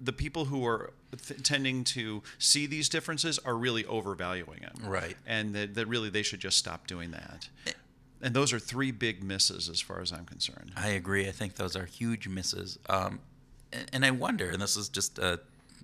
[0.00, 0.92] the people who are
[1.26, 5.16] th- tending to see these differences are really overvaluing it, Right.
[5.26, 7.48] And that, that really they should just stop doing that.
[8.24, 10.72] And those are three big misses as far as I'm concerned.
[10.78, 11.28] I agree.
[11.28, 12.78] I think those are huge misses.
[12.88, 13.20] Um,
[13.70, 15.40] and, and I wonder, and this is just a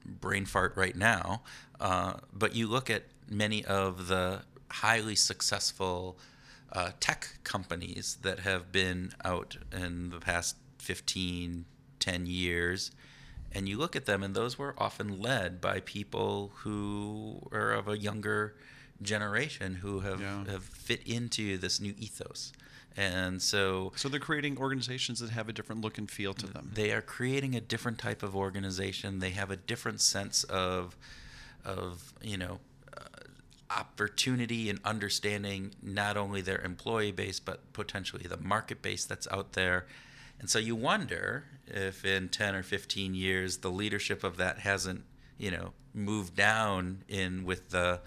[0.07, 1.43] brain fart right now.
[1.79, 6.19] Uh, but you look at many of the highly successful
[6.73, 11.67] uh, tech companies that have been out in the past 15,
[11.99, 12.91] 10 years,
[13.53, 17.87] and you look at them, and those were often led by people who are of
[17.87, 18.55] a younger
[19.03, 20.45] generation who have, Yeah.
[20.47, 22.53] have fit into this new ethos.
[22.97, 26.71] And so So they're creating organizations that have a different look and feel to them.
[26.75, 29.21] they are creating a different type of organization.
[29.21, 30.97] They have a different sense of,
[31.65, 32.59] of you know,
[32.97, 33.01] uh,
[33.71, 39.53] opportunity and understanding not only their employee base but potentially the market base that's out
[39.53, 39.87] there.
[40.41, 45.05] And so you wonder if in 10 or 15 years the leadership of that hasn't,
[45.39, 48.01] you know, moved down in with the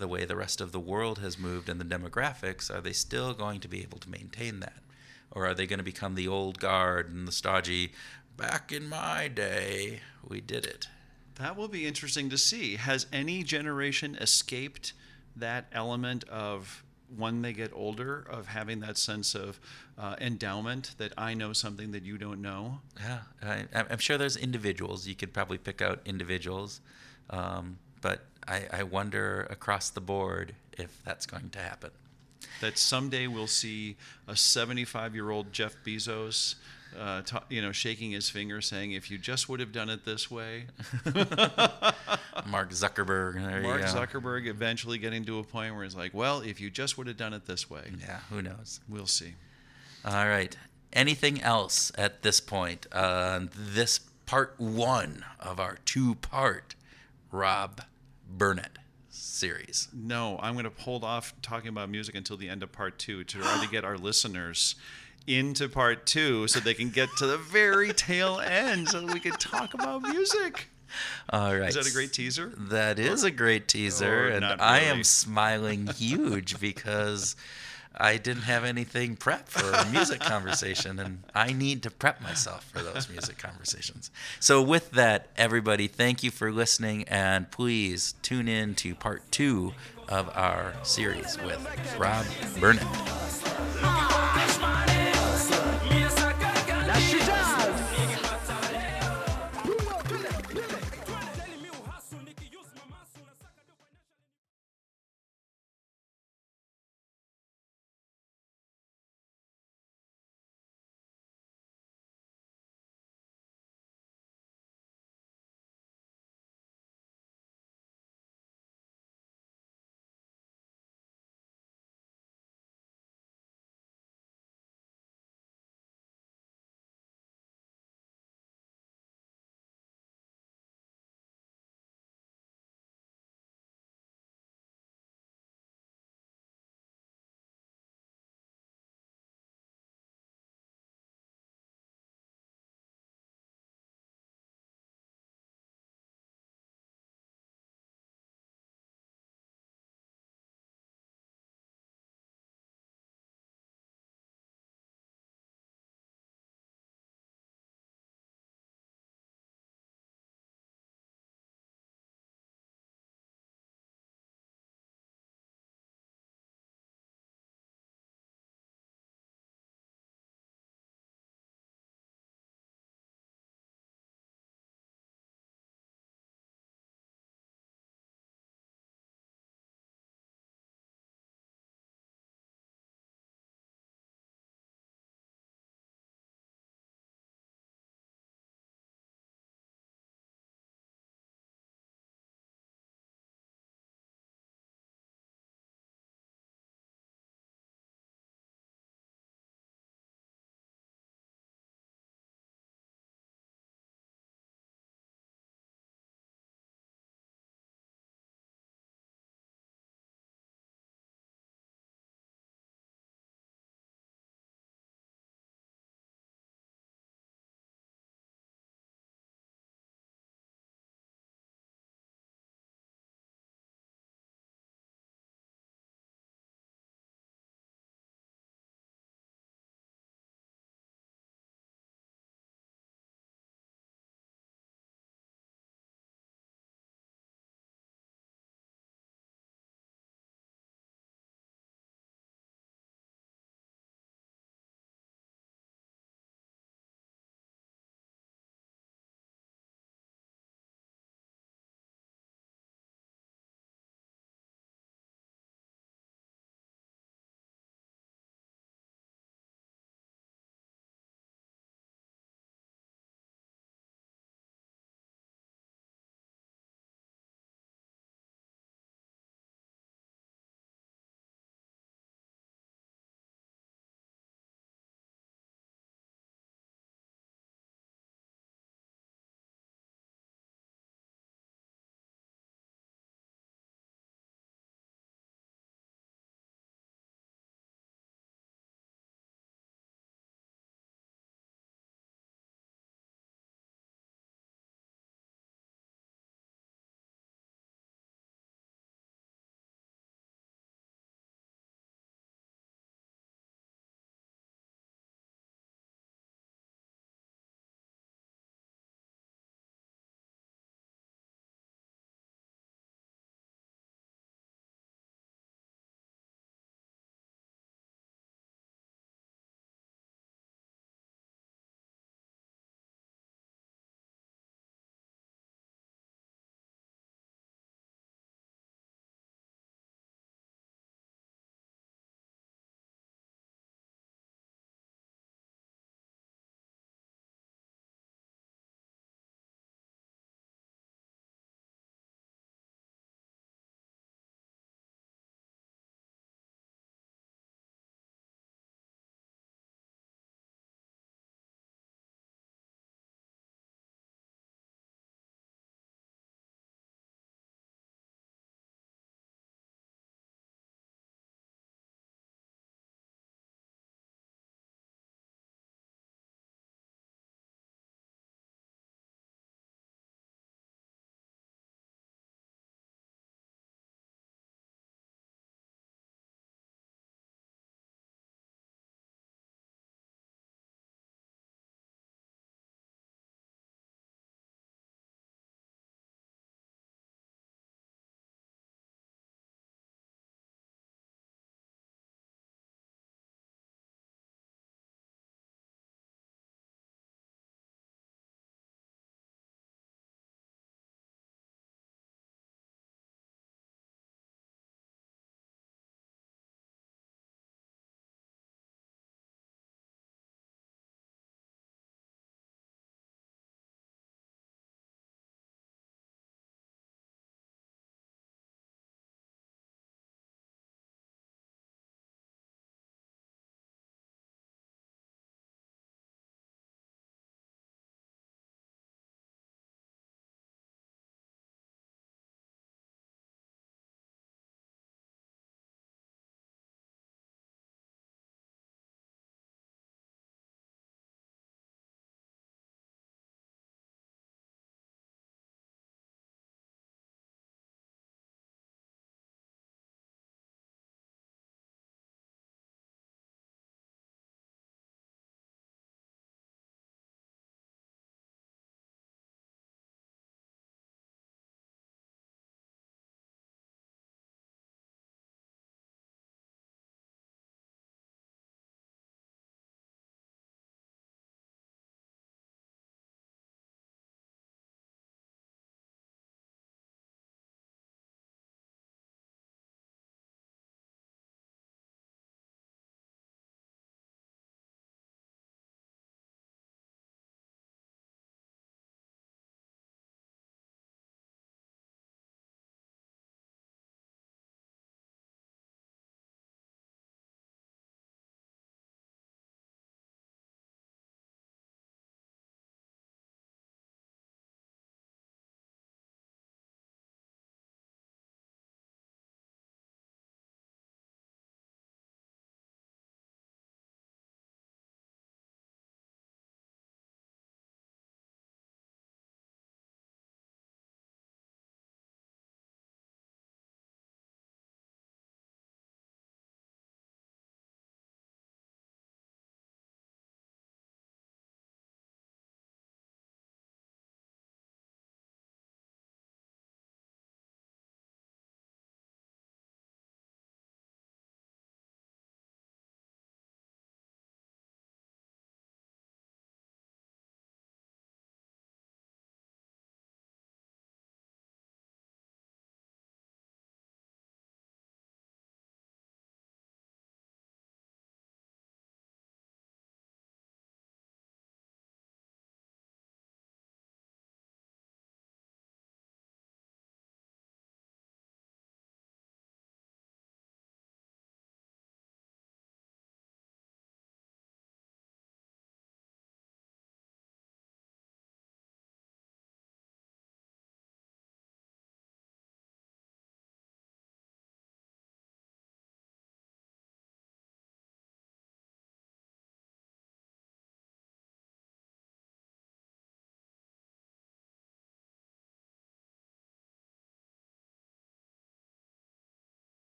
[0.00, 3.32] the way the rest of the world has moved and the demographics, are they still
[3.32, 4.82] going to be able to maintain that?
[5.30, 7.92] Or are they going to become the old guard and the stodgy,
[8.36, 10.88] back in my day, we did it?
[11.36, 12.76] That will be interesting to see.
[12.76, 14.92] Has any generation escaped
[15.36, 16.82] that element of
[17.16, 19.60] when they get older, of having that sense of
[19.98, 22.80] uh, endowment that I know something that you don't know?
[22.98, 25.06] Yeah, I, I'm sure there's individuals.
[25.06, 26.80] You could probably pick out individuals.
[27.30, 31.90] Um, but I, I wonder across the board if that's going to happen.
[32.60, 36.56] That someday we'll see a 75 year old Jeff Bezos.
[36.98, 40.04] Uh, ta- you know, shaking his finger, saying, "If you just would have done it
[40.04, 40.64] this way."
[42.46, 43.62] Mark Zuckerberg.
[43.62, 43.82] Mark.
[43.82, 47.16] Zuckerberg eventually getting to a point where he's like, "Well, if you just would have
[47.16, 48.80] done it this way." Yeah, who knows?
[48.88, 49.34] We'll see.
[50.04, 50.56] All right.
[50.92, 52.86] Anything else at this point?
[52.90, 56.74] Uh, this part one of our two part
[57.30, 57.82] Rob
[58.30, 58.78] Burnett
[59.08, 59.88] series.
[59.92, 63.24] No, I'm going to hold off talking about music until the end of part two
[63.24, 64.76] to try to get our listeners
[65.26, 69.20] into part two so they can get to the very tail end so that we
[69.20, 70.68] can talk about music.
[71.30, 71.68] All right.
[71.68, 72.52] Is that a great teaser?
[72.56, 77.36] That is a great teaser, Or and not I am smiling huge because
[77.96, 82.64] I didn't have anything prepped for a music conversation, and I need to prep myself
[82.64, 84.10] for those music conversations.
[84.38, 89.74] So, with that, everybody, thank you for listening, and please tune in to part two
[90.08, 92.26] of our series with Rob
[92.58, 92.86] Burnett.